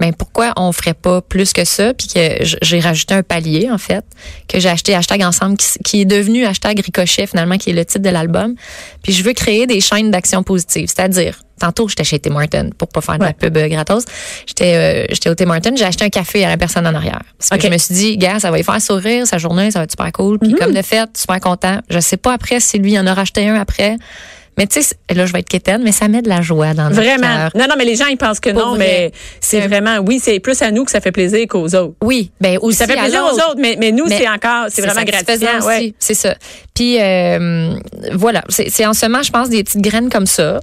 ben, 0.00 0.14
pourquoi 0.14 0.52
on 0.56 0.72
ferait 0.72 0.94
pas 0.94 1.20
plus 1.20 1.52
que 1.52 1.64
ça? 1.64 1.92
Puis 1.94 2.08
que 2.08 2.44
j'ai 2.62 2.80
rajouté 2.80 3.14
un 3.14 3.22
palier, 3.22 3.70
en 3.70 3.78
fait, 3.78 4.04
que 4.48 4.58
j'ai 4.58 4.68
acheté 4.70 4.94
hashtag 4.94 5.22
ensemble, 5.22 5.56
qui, 5.84 6.00
est 6.00 6.04
devenu 6.06 6.46
hashtag 6.46 6.80
ricochet, 6.80 7.26
finalement, 7.26 7.58
qui 7.58 7.70
est 7.70 7.74
le 7.74 7.84
titre 7.84 8.02
de 8.02 8.10
l'album. 8.10 8.54
Puis 9.02 9.12
je 9.12 9.22
veux 9.22 9.34
créer 9.34 9.66
des 9.66 9.80
chaînes 9.80 10.10
d'action 10.10 10.42
positive. 10.42 10.86
C'est-à-dire, 10.88 11.40
tantôt, 11.60 11.86
j'étais 11.88 12.04
chez 12.04 12.18
Tim 12.18 12.32
Martin 12.32 12.70
pour 12.78 12.88
pas 12.88 13.02
faire 13.02 13.18
de 13.18 13.24
Ouais. 13.24 13.28
la 13.28 13.34
pub 13.34 13.56
euh, 13.58 13.68
gratos. 13.68 14.04
J'étais, 14.46 14.74
euh, 14.74 15.06
j'étais 15.10 15.28
au 15.28 15.34
Tim 15.34 15.44
Martin, 15.46 15.72
j'ai 15.76 15.84
acheté 15.84 16.06
un 16.06 16.08
café 16.08 16.44
à 16.44 16.48
la 16.48 16.56
personne 16.56 16.86
en 16.86 16.94
arrière. 16.94 17.20
Parce 17.38 17.60
que 17.60 17.68
je 17.68 17.72
me 17.72 17.78
suis 17.78 17.94
dit, 17.94 18.16
gars, 18.16 18.40
ça 18.40 18.50
va 18.50 18.56
lui 18.56 18.64
faire 18.64 18.80
sourire, 18.80 19.26
sa 19.26 19.36
journée, 19.36 19.70
ça 19.70 19.80
va 19.80 19.84
être 19.84 19.90
super 19.90 20.10
cool. 20.12 20.38
Puis 20.38 20.54
comme 20.54 20.72
de 20.72 20.82
fait, 20.82 21.10
super 21.16 21.38
content. 21.40 21.80
Je 21.90 22.00
sais 22.00 22.16
pas 22.16 22.32
après 22.32 22.60
si 22.60 22.78
lui 22.78 22.98
en 22.98 23.06
a 23.06 23.12
racheté 23.12 23.46
un 23.46 23.54
après, 23.60 23.96
Mais 24.60 24.66
tu 24.66 24.82
sais, 24.82 24.94
là, 25.14 25.24
je 25.24 25.32
vais 25.32 25.38
être 25.38 25.48
quétaine, 25.48 25.82
mais 25.82 25.90
ça 25.90 26.06
met 26.08 26.20
de 26.20 26.28
la 26.28 26.42
joie 26.42 26.74
dans 26.74 26.90
notre 26.90 26.96
Vraiment. 26.96 27.22
cœur. 27.22 27.50
Non, 27.54 27.64
non, 27.66 27.76
mais 27.78 27.86
les 27.86 27.96
gens, 27.96 28.04
ils 28.08 28.18
pensent 28.18 28.40
que 28.40 28.50
Pour 28.50 28.60
non, 28.60 28.68
vrai. 28.74 28.78
mais 28.78 29.12
c'est 29.40 29.60
vraiment, 29.66 30.00
oui, 30.06 30.20
c'est 30.22 30.38
plus 30.38 30.60
à 30.60 30.70
nous 30.70 30.84
que 30.84 30.90
ça 30.90 31.00
fait 31.00 31.12
plaisir 31.12 31.46
qu'aux 31.48 31.74
autres. 31.74 31.94
Oui, 32.02 32.30
ben 32.42 32.58
aussi 32.60 32.76
Ça 32.76 32.86
fait 32.86 32.94
plaisir 32.94 33.24
aux 33.24 33.36
autres, 33.36 33.56
mais, 33.58 33.76
mais 33.80 33.90
nous, 33.90 34.06
c'est 34.06 34.28
encore, 34.28 34.66
c'est 34.68 34.82
vraiment 34.82 35.02
gratifiant. 35.02 35.56
aussi, 35.60 35.66
Ouais. 35.66 35.94
C'est 35.98 36.12
ça. 36.12 36.34
Puis 36.74 37.00
euh, 37.00 37.72
voilà, 38.12 38.42
c'est 38.50 38.68
c'est 38.68 38.84
en 38.84 38.92
semant, 38.92 39.22
je 39.22 39.30
pense, 39.32 39.48
des 39.48 39.64
petites 39.64 39.80
graines 39.80 40.10
comme 40.10 40.26
ça 40.26 40.60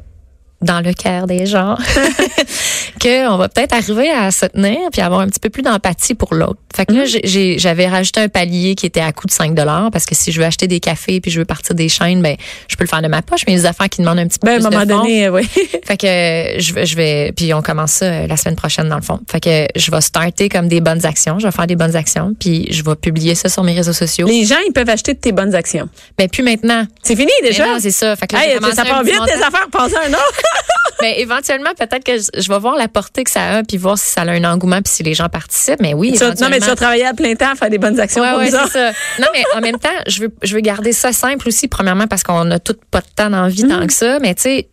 dans 0.62 0.82
le 0.82 0.94
cœur 0.94 1.28
des 1.28 1.46
gens 1.46 1.78
que 3.00 3.28
on 3.30 3.38
va 3.38 3.48
peut-être 3.50 3.74
arriver 3.74 4.10
à 4.10 4.32
se 4.32 4.46
tenir 4.48 4.78
puis 4.92 5.02
avoir 5.02 5.20
un 5.22 5.28
petit 5.28 5.40
peu 5.40 5.50
plus 5.50 5.62
d'empathie 5.62 6.16
pour 6.16 6.34
l'autre. 6.34 6.58
Fait 6.76 6.86
que 6.86 6.94
là, 6.94 7.04
Mm. 7.04 7.20
j'ai- 7.24 7.60
j'avais 7.60 7.88
rajouté 7.88 8.22
un 8.22 8.28
palier 8.30 8.76
qui 8.76 8.86
était 8.86 9.00
à 9.02 9.12
coût 9.12 9.28
de 9.28 9.32
5 9.32 9.54
dollars 9.54 9.90
parce 9.92 10.06
que 10.06 10.16
si 10.16 10.32
je 10.32 10.40
veux 10.40 10.46
acheter 10.46 10.68
des 10.68 10.80
cafés 10.80 11.22
puis 11.22 11.32
je 11.32 11.40
veux 11.40 11.46
partir 11.46 11.76
des 11.76 11.90
chaînes, 11.90 12.22
ben 12.22 12.36
je 12.68 12.76
peux 12.76 12.84
le 12.84 12.90
faire 12.90 13.02
de 13.02 13.08
ma 13.08 13.22
poche, 13.22 13.42
mais 13.48 13.54
des 13.56 13.66
affaires 13.66 13.90
qui 13.90 14.02
demandent 14.02 14.20
un 14.20 14.28
petit 14.28 14.40
peu 14.40 14.48
Ben, 14.48 14.54
à 14.54 14.56
un 14.56 14.58
plus 14.58 14.64
moment 14.72 14.86
de 14.86 14.92
fonds. 14.92 15.02
donné, 15.02 15.30
oui. 15.30 15.44
Fait 15.86 15.98
que 15.98 16.60
je 16.62 16.74
vais, 16.74 16.86
je 16.86 16.96
vais 16.96 17.32
puis 17.36 17.54
on 17.54 17.62
commence 17.62 17.92
ça 17.92 18.06
euh, 18.06 18.28
la 18.28 18.38
semaine 18.38 18.56
prochaine 18.56 18.90
dans 18.90 18.96
le 18.98 19.02
fond. 19.02 19.20
Fait 19.32 19.40
que 19.40 19.68
je 19.80 19.92
vais 19.92 20.02
starter 20.02 20.50
comme 20.50 20.68
des 20.68 20.82
bonnes 20.82 21.06
actions, 21.06 21.40
je 21.40 21.46
vais 21.48 21.52
faire 21.52 21.68
des 21.68 21.76
bonnes 21.76 21.96
actions 21.96 22.34
puis 22.40 22.68
je 22.72 22.84
vais 22.84 22.96
publier 22.96 23.36
ça 23.36 23.50
sur 23.50 23.64
mes 23.64 23.74
réseaux 23.74 23.94
sociaux. 23.94 24.28
Les 24.28 24.46
gens, 24.46 24.56
ils 24.68 24.74
peuvent 24.74 24.90
acheter 24.90 25.14
de 25.14 25.20
tes 25.20 25.32
bonnes 25.32 25.54
actions. 25.56 25.88
Ben 26.18 26.28
plus 26.28 26.44
maintenant. 26.44 26.86
C'est 27.04 27.16
fini 27.16 27.32
Mais 27.42 27.50
déjà? 27.50 27.66
non, 27.68 27.78
c'est 27.80 27.92
ça. 27.92 28.16
Fait 28.16 28.28
que 28.28 28.36
là, 28.36 28.46
Hey, 28.48 28.58
ça 28.74 28.84
part 28.86 29.04
vite, 29.04 29.16
tes 29.26 29.34
affaires, 29.34 29.68
passer 29.72 29.96
un 30.08 30.10
autre. 30.14 30.42
Ben, 31.00 31.14
éventuellement, 31.16 31.70
peut-être 31.78 32.04
que 32.04 32.18
je, 32.18 32.42
je 32.42 32.50
vais 32.52 32.58
voir 32.58 32.76
la 32.76 32.88
portée 32.88 33.24
que 33.24 33.30
ça 33.30 33.58
a, 33.58 33.64
puis 33.64 33.78
voir 33.78 34.00
si 34.00 34.10
ça 34.10 34.22
a 34.22 34.32
un 34.32 34.44
engouement, 34.44 34.82
puis 34.82 34.92
si 34.92 35.04
les 35.04 35.14
gens 35.14 35.30
participent. 35.30 35.80
Mais 35.80 35.94
oui, 35.94 36.14
Tu 36.14 36.18
vas- 36.18 36.34
non, 36.34 36.50
mais 36.50 36.60
tu 36.60 36.66
vas 36.66 36.76
travailler 36.76 37.06
à 37.06 37.14
plein 37.14 37.36
temps 37.36 37.52
à 37.52 37.56
faire 37.56 37.70
des 37.70 37.78
bonnes 37.78 38.00
actions 38.00 38.24
Ouais, 38.24 38.50
pour 38.50 38.68
ça. 38.68 38.92
Non, 39.20 39.28
mais 39.32 39.44
en 39.56 39.62
même 39.62 39.78
temps, 39.78 39.90
je 40.08 40.22
veux, 40.22 40.34
je 40.42 40.56
veux 40.56 40.62
garder 40.62 40.94
ça 40.94 41.14
simple 41.14 41.48
aussi, 41.50 41.68
premièrement, 41.68 42.08
parce 42.08 42.24
qu'on 42.24 42.50
a 42.50 42.58
tout 42.58 42.76
pas 42.90 43.02
de 43.02 43.06
temps 43.16 43.30
dans 43.30 43.44
la 43.44 43.48
vie 43.50 43.66
Mm. 43.66 43.70
tant 43.70 43.86
que 43.86 43.94
ça. 43.94 44.18
Mais 44.20 44.34
tu 44.34 44.42
sais, 44.42 44.70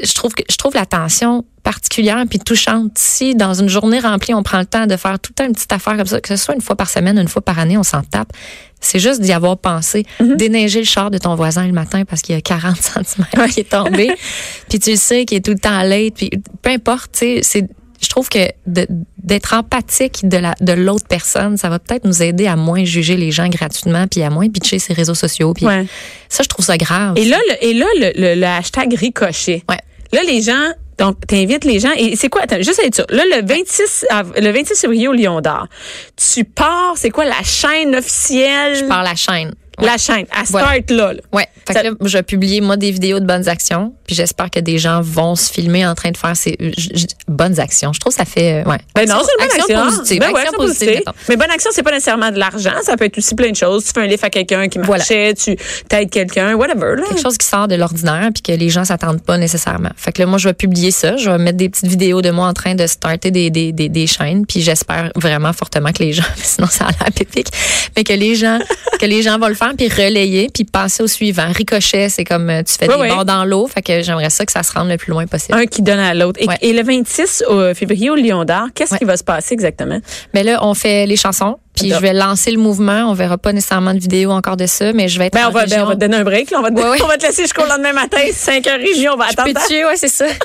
je 0.00 0.14
trouve 0.14 0.32
que 0.32 0.44
je 0.48 0.56
trouve 0.56 0.74
l'attention 0.74 1.44
particulière 1.64 2.22
puis 2.30 2.38
touchante. 2.38 2.92
Si 2.96 3.34
dans 3.34 3.54
une 3.54 3.68
journée 3.68 3.98
remplie, 3.98 4.32
on 4.34 4.44
prend 4.44 4.60
le 4.60 4.66
temps 4.66 4.86
de 4.86 4.96
faire 4.96 5.18
toute 5.18 5.40
une 5.40 5.52
petite 5.52 5.72
affaire 5.72 5.96
comme 5.96 6.06
ça, 6.06 6.20
que 6.20 6.28
ce 6.28 6.36
soit 6.36 6.54
une 6.54 6.60
fois 6.60 6.76
par 6.76 6.88
semaine, 6.88 7.18
une 7.18 7.26
fois 7.28 7.42
par 7.42 7.58
année, 7.58 7.76
on 7.76 7.82
s'en 7.82 8.02
tape. 8.02 8.32
C'est 8.80 8.98
juste 9.00 9.20
d'y 9.22 9.32
avoir 9.32 9.56
pensé. 9.58 10.04
Mm-hmm. 10.20 10.36
Déneiger 10.36 10.78
le 10.80 10.84
char 10.84 11.10
de 11.10 11.18
ton 11.18 11.34
voisin 11.34 11.66
le 11.66 11.72
matin 11.72 12.04
parce 12.04 12.20
qu'il 12.22 12.34
y 12.34 12.38
a 12.38 12.42
40 12.42 12.76
cm 13.04 13.48
qui 13.50 13.60
est 13.60 13.70
tombé. 13.70 14.14
puis 14.68 14.78
tu 14.78 14.90
le 14.90 14.96
sais 14.96 15.24
qu'il 15.24 15.38
est 15.38 15.44
tout 15.44 15.52
le 15.52 15.58
temps 15.58 15.82
late. 15.82 16.14
Puis 16.14 16.30
peu 16.62 16.70
importe, 16.70 17.12
tu 17.12 17.18
sais, 17.18 17.40
c'est 17.42 17.66
je 18.02 18.10
trouve 18.10 18.28
que 18.28 18.40
d'être 18.66 19.54
empathique 19.54 20.28
de 20.28 20.36
la 20.36 20.54
de 20.60 20.72
l'autre 20.72 21.06
personne, 21.08 21.56
ça 21.56 21.70
va 21.70 21.78
peut-être 21.78 22.04
nous 22.04 22.22
aider 22.22 22.46
à 22.46 22.54
moins 22.56 22.84
juger 22.84 23.16
les 23.16 23.30
gens 23.30 23.48
gratuitement 23.48 24.06
puis 24.06 24.22
à 24.22 24.28
moins 24.28 24.46
pitcher 24.50 24.78
ses 24.78 24.92
réseaux 24.92 25.14
sociaux. 25.14 25.54
Puis 25.54 25.64
Ouais. 25.64 25.86
ça, 26.28 26.42
je 26.42 26.48
trouve 26.50 26.66
ça 26.66 26.76
grave. 26.76 27.14
Et 27.16 27.24
là, 27.24 27.38
le, 27.48 27.64
et 27.64 27.72
là, 27.72 27.86
le, 27.98 28.12
le- 28.20 28.38
le 28.38 28.46
hashtag 28.46 28.92
ricochet. 28.92 29.62
Ouais. 29.70 29.78
Là, 30.12 30.20
les 30.26 30.42
gens, 30.42 30.70
donc, 30.98 31.26
t'invites 31.26 31.64
les 31.64 31.80
gens. 31.80 31.92
Et 31.96 32.16
c'est 32.16 32.28
quoi? 32.28 32.42
Attends, 32.42 32.56
juste 32.62 32.80
être 32.84 32.94
sûr. 32.94 33.06
Là, 33.10 33.24
le 33.24 33.46
26, 33.46 34.06
av- 34.10 34.32
le 34.40 34.50
26 34.50 34.80
février 34.80 35.08
au 35.08 35.12
Lion 35.12 35.40
d'Or, 35.40 35.66
tu 36.16 36.44
pars, 36.44 36.94
c'est 36.96 37.10
quoi 37.10 37.24
la 37.24 37.42
chaîne 37.42 37.94
officielle? 37.96 38.76
je 38.76 38.84
pars 38.84 39.02
la 39.02 39.14
chaîne. 39.14 39.54
Ouais. 39.78 39.86
La 39.86 39.98
chaîne. 39.98 40.24
À 40.30 40.44
Voilà. 40.50 40.68
start 40.68 40.90
là. 40.90 41.12
là. 41.14 41.20
Ouais. 41.32 41.48
Fait 41.66 41.72
Ça- 41.72 41.82
que 41.82 41.86
là, 41.88 41.94
je 42.04 42.16
vais 42.18 42.22
publier, 42.22 42.60
moi, 42.60 42.76
des 42.76 42.92
vidéos 42.92 43.18
de 43.18 43.26
bonnes 43.26 43.48
actions. 43.48 43.92
Puis 44.06 44.14
j'espère 44.14 44.50
que 44.50 44.60
des 44.60 44.78
gens 44.78 45.00
vont 45.02 45.34
se 45.34 45.50
filmer 45.52 45.86
en 45.86 45.94
train 45.94 46.10
de 46.10 46.16
faire 46.16 46.36
ces 46.36 46.56
j- 46.76 47.06
bonnes 47.28 47.58
actions. 47.60 47.92
Je 47.92 48.00
trouve 48.00 48.12
que 48.12 48.18
ça 48.18 48.24
fait, 48.24 48.62
euh, 48.64 48.70
ouais. 48.70 48.78
Ben 48.94 49.08
non, 49.08 49.16
c'est 49.24 49.32
une 49.44 49.48
bonne 49.48 49.60
action. 49.60 49.84
positive. 49.98 50.20
Ben 50.20 50.26
ouais, 50.32 50.40
action 50.40 50.52
action 50.52 50.58
positive. 50.66 51.02
Mais 51.28 51.36
bonne 51.36 51.50
action, 51.50 51.70
c'est 51.72 51.82
pas 51.82 51.90
nécessairement 51.92 52.30
de 52.30 52.38
l'argent. 52.38 52.72
Ça 52.82 52.96
peut 52.96 53.04
être 53.06 53.18
aussi 53.18 53.34
plein 53.34 53.50
de 53.50 53.56
choses. 53.56 53.84
Tu 53.84 53.92
fais 53.94 54.00
un 54.00 54.06
livre 54.06 54.24
à 54.24 54.30
quelqu'un 54.30 54.68
qui 54.68 54.78
Voilà. 54.78 54.98
marchait, 54.98 55.34
tu 55.34 55.56
t'aides 55.88 56.10
quelqu'un, 56.10 56.54
whatever. 56.54 56.96
Là. 56.96 57.02
quelque 57.08 57.22
chose 57.22 57.38
qui 57.38 57.46
sort 57.46 57.68
de 57.68 57.74
l'ordinaire 57.76 58.28
puis 58.34 58.42
que 58.42 58.52
les 58.58 58.68
gens 58.70 58.84
s'attendent 58.84 59.22
pas 59.22 59.38
nécessairement. 59.38 59.90
Fait 59.96 60.12
que 60.12 60.20
là, 60.22 60.26
moi, 60.26 60.38
je 60.38 60.48
vais 60.48 60.54
publier 60.54 60.90
ça. 60.90 61.16
Je 61.16 61.30
vais 61.30 61.38
mettre 61.38 61.56
des 61.58 61.68
petites 61.68 61.86
vidéos 61.88 62.20
de 62.22 62.30
moi 62.30 62.46
en 62.48 62.52
train 62.52 62.74
de 62.74 62.86
starter 62.86 63.30
des, 63.30 63.50
des, 63.50 63.72
des, 63.72 63.88
des 63.88 64.06
chaînes. 64.06 64.44
Puis 64.46 64.60
j'espère 64.60 65.10
vraiment 65.16 65.52
fortement 65.52 65.92
que 65.92 66.02
les 66.02 66.12
gens, 66.12 66.22
sinon 66.36 66.66
ça 66.68 66.84
a 66.86 66.90
l'air 66.90 67.12
pépique, 67.14 67.48
mais 67.96 68.04
que 68.04 68.12
les 68.12 68.34
gens, 68.34 68.58
que 69.00 69.06
les 69.06 69.22
gens 69.22 69.38
vont 69.38 69.48
le 69.48 69.54
faire 69.54 69.72
puis 69.76 69.88
relayer 69.88 70.48
puis 70.52 70.64
passer 70.64 71.02
au 71.02 71.06
suivant. 71.06 71.48
Ricochet, 71.54 72.08
c'est 72.08 72.24
comme 72.24 72.50
euh, 72.50 72.62
tu 72.62 72.74
fais 72.74 72.88
des 72.88 72.94
ouais. 72.94 73.08
bords 73.08 73.24
dans 73.24 73.44
l'eau. 73.44 73.66
Fait 73.66 73.82
que 73.82 73.93
j'aimerais 74.02 74.30
ça 74.30 74.44
que 74.44 74.52
ça 74.52 74.62
se 74.62 74.72
rende 74.72 74.88
le 74.88 74.96
plus 74.96 75.10
loin 75.10 75.26
possible. 75.26 75.56
Un 75.58 75.66
qui 75.66 75.82
donne 75.82 75.98
à 75.98 76.14
l'autre. 76.14 76.40
Et, 76.42 76.46
Ouais. 76.48 76.58
et 76.60 76.72
le 76.72 76.82
26 76.82 77.44
au- 77.48 77.72
février 77.74 78.10
au 78.10 78.14
Lion 78.16 78.44
d'Or, 78.44 78.66
qu'est-ce 78.74 78.92
Ouais. 78.92 78.98
qui 78.98 79.04
va 79.04 79.16
se 79.16 79.24
passer 79.24 79.54
exactement? 79.54 79.98
Mais 80.34 80.42
là, 80.42 80.58
on 80.62 80.74
fait 80.74 81.06
les 81.06 81.16
chansons. 81.16 81.56
Puis 81.76 81.90
je 81.90 81.96
vais 81.96 82.12
lancer 82.12 82.52
le 82.52 82.58
mouvement. 82.58 83.06
On 83.10 83.14
verra 83.14 83.36
pas 83.36 83.52
nécessairement 83.52 83.94
de 83.94 83.98
vidéo 83.98 84.30
encore 84.30 84.56
de 84.56 84.66
ça, 84.66 84.92
mais 84.92 85.08
je 85.08 85.18
vais 85.18 85.26
être 85.26 85.32
Ben, 85.34 85.46
en 85.46 85.48
on 85.48 85.50
va, 85.50 85.64
ben, 85.64 85.70
région. 85.70 85.82
on 85.84 85.88
va 85.88 85.94
te 85.96 86.00
donner 86.00 86.16
un 86.18 86.22
break. 86.22 86.52
là. 86.52 86.58
On, 86.60 86.62
va 86.62 86.70
te, 86.70 86.76
Ouais, 86.76 86.88
ouais. 86.90 87.02
on 87.02 87.08
va 87.08 87.16
te 87.16 87.26
laisser 87.26 87.42
jusqu'au 87.42 87.66
lendemain 87.66 87.92
matin. 87.92 88.18
5 88.32 88.64
heures 88.68 88.78
région, 88.78 89.12
on 89.14 89.16
va 89.16 89.24
attendre. 89.26 89.48
Peux-tu? 89.52 89.84
Ouais, 89.84 89.96
c'est 89.96 90.06
ça. 90.08 90.26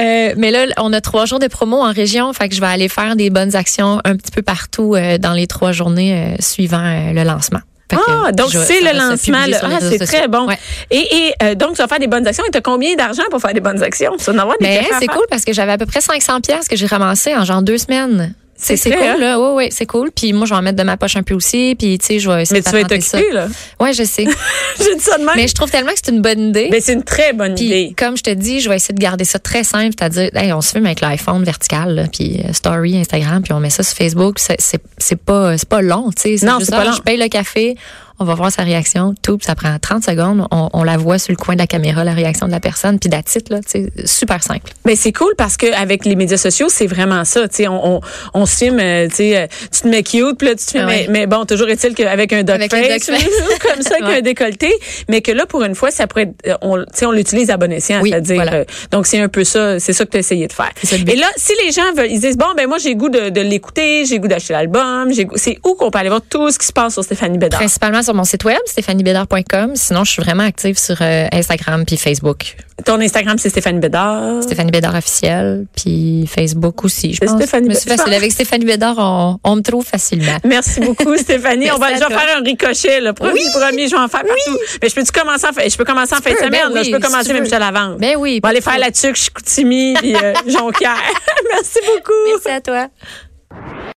Euh, 0.00 0.32
mais 0.36 0.50
là, 0.50 0.64
on 0.78 0.92
a 0.94 1.00
trois 1.02 1.26
jours 1.26 1.38
de 1.38 1.46
promo 1.48 1.76
en 1.82 1.92
région, 1.92 2.32
fait 2.32 2.48
que 2.48 2.54
je 2.54 2.60
vais 2.60 2.66
aller 2.66 2.88
faire 2.88 3.14
des 3.14 3.28
bonnes 3.30 3.54
actions 3.54 4.00
un 4.04 4.16
petit 4.16 4.30
peu 4.30 4.40
partout 4.42 4.94
euh, 4.94 5.18
dans 5.18 5.32
les 5.34 5.46
trois 5.46 5.72
journées 5.72 6.14
euh, 6.14 6.36
suivant 6.40 6.82
le 7.12 7.22
lancement. 7.24 7.60
Que 7.96 8.26
Ah, 8.26 8.32
donc 8.32 8.50
c'est 8.50 8.80
le 8.80 8.96
lancement. 8.98 9.46
là. 9.46 9.58
Ah, 9.62 9.78
c'est 9.80 9.98
très 10.04 10.28
bon. 10.28 10.46
Ouais. 10.46 10.58
Et, 10.90 10.98
et 11.28 11.32
euh, 11.42 11.54
donc, 11.54 11.72
tu 11.76 11.82
vas 11.82 11.88
faire 11.88 11.98
des 11.98 12.06
bonnes 12.06 12.26
actions. 12.26 12.44
Et 12.46 12.50
tu 12.50 12.58
as 12.58 12.60
combien 12.62 12.94
d'argent 12.96 13.22
pour 13.30 13.40
faire 13.40 13.54
des 13.54 13.60
bonnes 13.60 13.82
actions? 13.82 14.12
Tu 14.18 14.24
vas 14.24 14.32
en 14.32 14.38
avoir 14.38 14.56
des 14.58 14.66
à 14.78 14.98
c'est 14.98 15.06
cool 15.06 15.24
parce 15.30 15.44
que 15.44 15.52
j'avais 15.52 15.72
à 15.72 15.78
peu 15.78 15.86
près 15.86 16.00
500 16.00 16.40
pièces 16.40 16.68
que 16.68 16.76
j'ai 16.76 16.86
ramassé 16.86 17.34
en 17.34 17.44
genre 17.44 17.62
deux 17.62 17.78
semaines. 17.78 18.34
C'est 18.62 18.90
cool, 18.90 19.20
là. 19.20 19.38
Oui, 19.40 19.48
oui, 19.56 19.68
c'est 19.70 19.86
cool. 19.86 20.10
Puis 20.10 20.32
moi, 20.32 20.46
je 20.46 20.54
vais 20.54 20.58
en 20.58 20.62
mettre 20.62 20.78
de 20.78 20.82
ma 20.82 20.96
poche 20.96 21.16
un 21.16 21.22
peu 21.22 21.34
aussi. 21.34 21.74
Puis, 21.78 21.98
tu 21.98 22.06
sais, 22.06 22.18
je 22.18 22.30
vais 22.30 22.42
essayer 22.42 22.58
Mais 22.58 22.62
de 22.62 22.66
tu 22.66 22.72
vas 22.72 22.80
être 22.80 22.88
patenter 22.88 23.00
ça. 23.00 23.18
occupé, 23.18 23.32
là. 23.34 23.48
Ouais, 23.80 23.92
je 23.92 24.04
sais. 24.04 24.24
J'ai 24.78 24.94
dit 24.96 25.02
ça 25.02 25.18
de 25.18 25.24
même. 25.24 25.34
Mais 25.36 25.48
je 25.48 25.54
trouve 25.54 25.70
tellement 25.70 25.90
que 25.90 25.98
c'est 26.02 26.12
une 26.12 26.22
bonne 26.22 26.48
idée. 26.50 26.68
Mais 26.70 26.80
c'est 26.80 26.94
une 26.94 27.02
très 27.02 27.32
bonne 27.32 27.54
Puis, 27.54 27.66
idée. 27.66 27.94
comme 27.96 28.16
je 28.16 28.22
te 28.22 28.30
dis, 28.30 28.60
je 28.60 28.68
vais 28.68 28.76
essayer 28.76 28.94
de 28.94 29.00
garder 29.00 29.24
ça 29.24 29.38
très 29.38 29.64
simple, 29.64 29.94
c'est-à-dire, 29.98 30.30
hey, 30.34 30.52
on 30.52 30.60
se 30.60 30.70
filme 30.72 30.86
avec 30.86 31.00
l'iPhone 31.00 31.44
vertical, 31.44 31.94
là, 31.94 32.04
puis 32.10 32.40
euh, 32.44 32.52
Story, 32.52 32.96
Instagram, 32.96 33.42
puis 33.42 33.52
on 33.52 33.60
met 33.60 33.70
ça 33.70 33.82
sur 33.82 33.96
Facebook. 33.96 34.38
C'est 34.38 35.16
pas 35.16 35.56
pas 35.68 35.82
long, 35.82 36.10
tu 36.12 36.36
sais. 36.36 36.46
Non, 36.46 36.58
c'est 36.60 36.70
pas 36.70 36.80
ah, 36.80 36.84
long. 36.84 36.92
Je 36.92 37.02
paye 37.02 37.16
le 37.16 37.28
café, 37.28 37.76
on 38.22 38.24
va 38.24 38.34
voir 38.34 38.52
sa 38.52 38.62
réaction, 38.62 39.14
tout, 39.22 39.38
ça 39.42 39.54
prend 39.54 39.76
30 39.78 40.04
secondes, 40.04 40.46
on, 40.50 40.68
on 40.72 40.84
la 40.84 40.96
voit 40.96 41.18
sur 41.18 41.32
le 41.32 41.36
coin 41.36 41.54
de 41.54 41.60
la 41.60 41.66
caméra, 41.66 42.04
la 42.04 42.12
réaction 42.12 42.46
de 42.46 42.52
la 42.52 42.60
personne, 42.60 42.98
puis 42.98 43.08
d'attitude, 43.10 43.50
là, 43.50 43.60
tu 43.60 43.84
sais, 43.84 43.92
super 44.06 44.42
simple. 44.42 44.72
Mais 44.84 44.96
c'est 44.96 45.12
cool 45.12 45.34
parce 45.36 45.56
que 45.56 45.72
avec 45.74 46.04
les 46.04 46.16
médias 46.16 46.36
sociaux, 46.36 46.68
c'est 46.68 46.86
vraiment 46.86 47.24
ça. 47.24 47.48
Tu 47.48 47.56
sais, 47.56 47.68
on, 47.68 47.96
on, 47.96 48.00
on 48.34 48.46
se 48.46 48.56
filme, 48.56 48.78
euh, 48.80 49.08
tu 49.08 49.16
sais, 49.16 49.36
euh, 49.36 49.46
tu 49.72 49.80
te 49.82 49.88
mets 49.88 50.02
cute, 50.02 50.38
puis 50.38 50.48
là, 50.48 50.54
tu 50.54 50.64
te 50.64 50.70
filmes. 50.70 50.86
Ouais. 50.86 51.06
mais, 51.08 51.20
mais 51.20 51.26
bon, 51.26 51.44
toujours 51.44 51.68
est-il 51.68 51.94
qu'avec 51.94 52.32
un 52.32 52.42
duck 52.42 52.54
Avec 52.56 52.70
face, 52.70 52.88
duck 53.06 53.16
face. 53.16 53.24
ou 53.26 53.58
comme 53.68 53.82
ça, 53.82 53.94
avec 54.00 54.08
Ouais. 54.08 54.18
un 54.18 54.22
décolleté, 54.22 54.72
mais 55.08 55.20
que 55.20 55.32
là, 55.32 55.46
pour 55.46 55.62
une 55.64 55.74
fois, 55.74 55.90
ça 55.90 56.06
pourrait 56.06 56.32
être, 56.44 56.58
on, 56.62 56.78
tu 56.78 56.84
sais, 56.94 57.06
on 57.06 57.12
l'utilise 57.12 57.50
à 57.50 57.56
bon 57.56 57.70
escient, 57.72 58.00
Oui, 58.02 58.10
c'est-à-dire. 58.10 58.36
voilà. 58.36 58.52
euh, 58.54 58.64
donc, 58.90 59.06
c'est 59.06 59.20
un 59.20 59.28
peu 59.28 59.44
ça, 59.44 59.78
c'est 59.80 59.92
ça 59.92 60.04
que 60.04 60.10
tu 60.10 60.16
as 60.16 60.20
essayé 60.20 60.46
de 60.46 60.52
faire. 60.52 60.70
C'est. 60.82 61.00
Et 61.08 61.16
là, 61.16 61.26
si 61.36 61.52
les 61.64 61.72
gens 61.72 61.92
veulent, 61.96 62.10
ils 62.10 62.20
disent, 62.20 62.36
bon, 62.36 62.46
ben 62.56 62.66
moi, 62.68 62.78
j'ai 62.78 62.94
goût 62.94 63.08
de, 63.08 63.28
de 63.30 63.40
l'écouter, 63.40 64.04
j'ai 64.04 64.18
goût 64.18 64.28
d'acheter 64.28 64.52
l'album, 64.52 65.12
j'ai 65.12 65.24
goût- 65.26 65.36
c'est 65.36 65.58
où 65.64 65.74
qu'on 65.74 65.90
peut 65.90 65.98
aller 65.98 66.08
voir 66.08 66.20
tout 66.28 66.50
ce 66.50 66.58
qui 66.58 66.66
se 66.66 66.72
passe 66.72 66.92
sur 66.94 67.04
Stéphanie 67.04 67.38
Bédard? 67.38 67.58
Principalement 67.60 68.02
sur 68.02 68.11
mon 68.14 68.24
site 68.24 68.44
web, 68.44 68.58
stéphaniebédard.com. 68.66 69.76
Sinon, 69.76 70.04
je 70.04 70.10
suis 70.12 70.22
vraiment 70.22 70.44
active 70.44 70.78
sur 70.78 70.96
euh, 71.00 71.26
Instagram 71.32 71.84
puis 71.86 71.96
Facebook. 71.96 72.56
Ton 72.84 73.00
Instagram, 73.00 73.38
c'est 73.38 73.48
Stéphanie 73.50 73.78
Bédard? 73.78 74.42
Stéphanie 74.42 74.70
Bédard 74.72 74.94
officiel, 74.96 75.66
puis 75.76 76.26
Facebook 76.26 76.84
aussi. 76.84 77.14
Je 77.14 77.20
pense. 77.20 77.36
Stéphanie 77.36 77.66
Je 77.68 77.74
me 77.74 77.78
suis 77.78 77.88
facile. 77.88 78.12
Avec 78.12 78.32
Stéphanie 78.32 78.64
Bédard, 78.64 78.96
on, 78.98 79.38
on 79.44 79.56
me 79.56 79.60
trouve 79.62 79.84
facilement. 79.84 80.36
Merci 80.44 80.80
beaucoup, 80.80 81.16
Stéphanie. 81.16 81.70
on 81.74 81.78
va, 81.78 81.88
Merci 81.90 82.00
je 82.00 82.04
à 82.06 82.08
vais 82.08 82.14
toi. 82.14 82.22
faire 82.24 82.36
un 82.38 82.42
ricochet, 82.42 83.00
le 83.00 83.12
premier, 83.12 83.40
premier, 83.54 83.86
je 83.86 83.92
vais 83.94 84.02
en 84.02 84.08
faire 84.08 84.22
partout. 84.22 84.58
Mais 84.82 84.88
je 84.88 84.94
peux-tu 84.94 85.12
commencer 85.12 85.46
en, 85.46 85.52
fin- 85.52 85.68
je 85.68 85.76
peux 85.76 85.84
commencer 85.84 86.14
en 86.14 86.18
fin 86.20 86.32
de 86.32 86.36
semaine, 86.38 86.50
ben 86.50 86.74
là. 86.74 86.80
oui, 86.80 86.84
je 86.86 86.90
peux 86.90 86.96
si 86.96 87.02
commencer 87.10 87.32
même 87.32 87.42
jusqu'à 87.44 87.58
la 87.60 87.70
vente. 87.70 87.98
Ben 87.98 88.16
oui. 88.18 88.40
On 88.42 88.46
va 88.46 88.50
aller 88.50 88.60
pas 88.60 88.72
faire 88.72 88.80
la 88.80 88.90
tuque, 88.90 89.14
Chicoutimi, 89.16 89.94
puis 89.94 90.16
euh, 90.16 90.32
Jonquière. 90.48 90.96
Merci 91.52 91.78
beaucoup. 91.86 92.12
Merci 92.34 92.48
à 92.48 92.60
toi. 92.60 92.88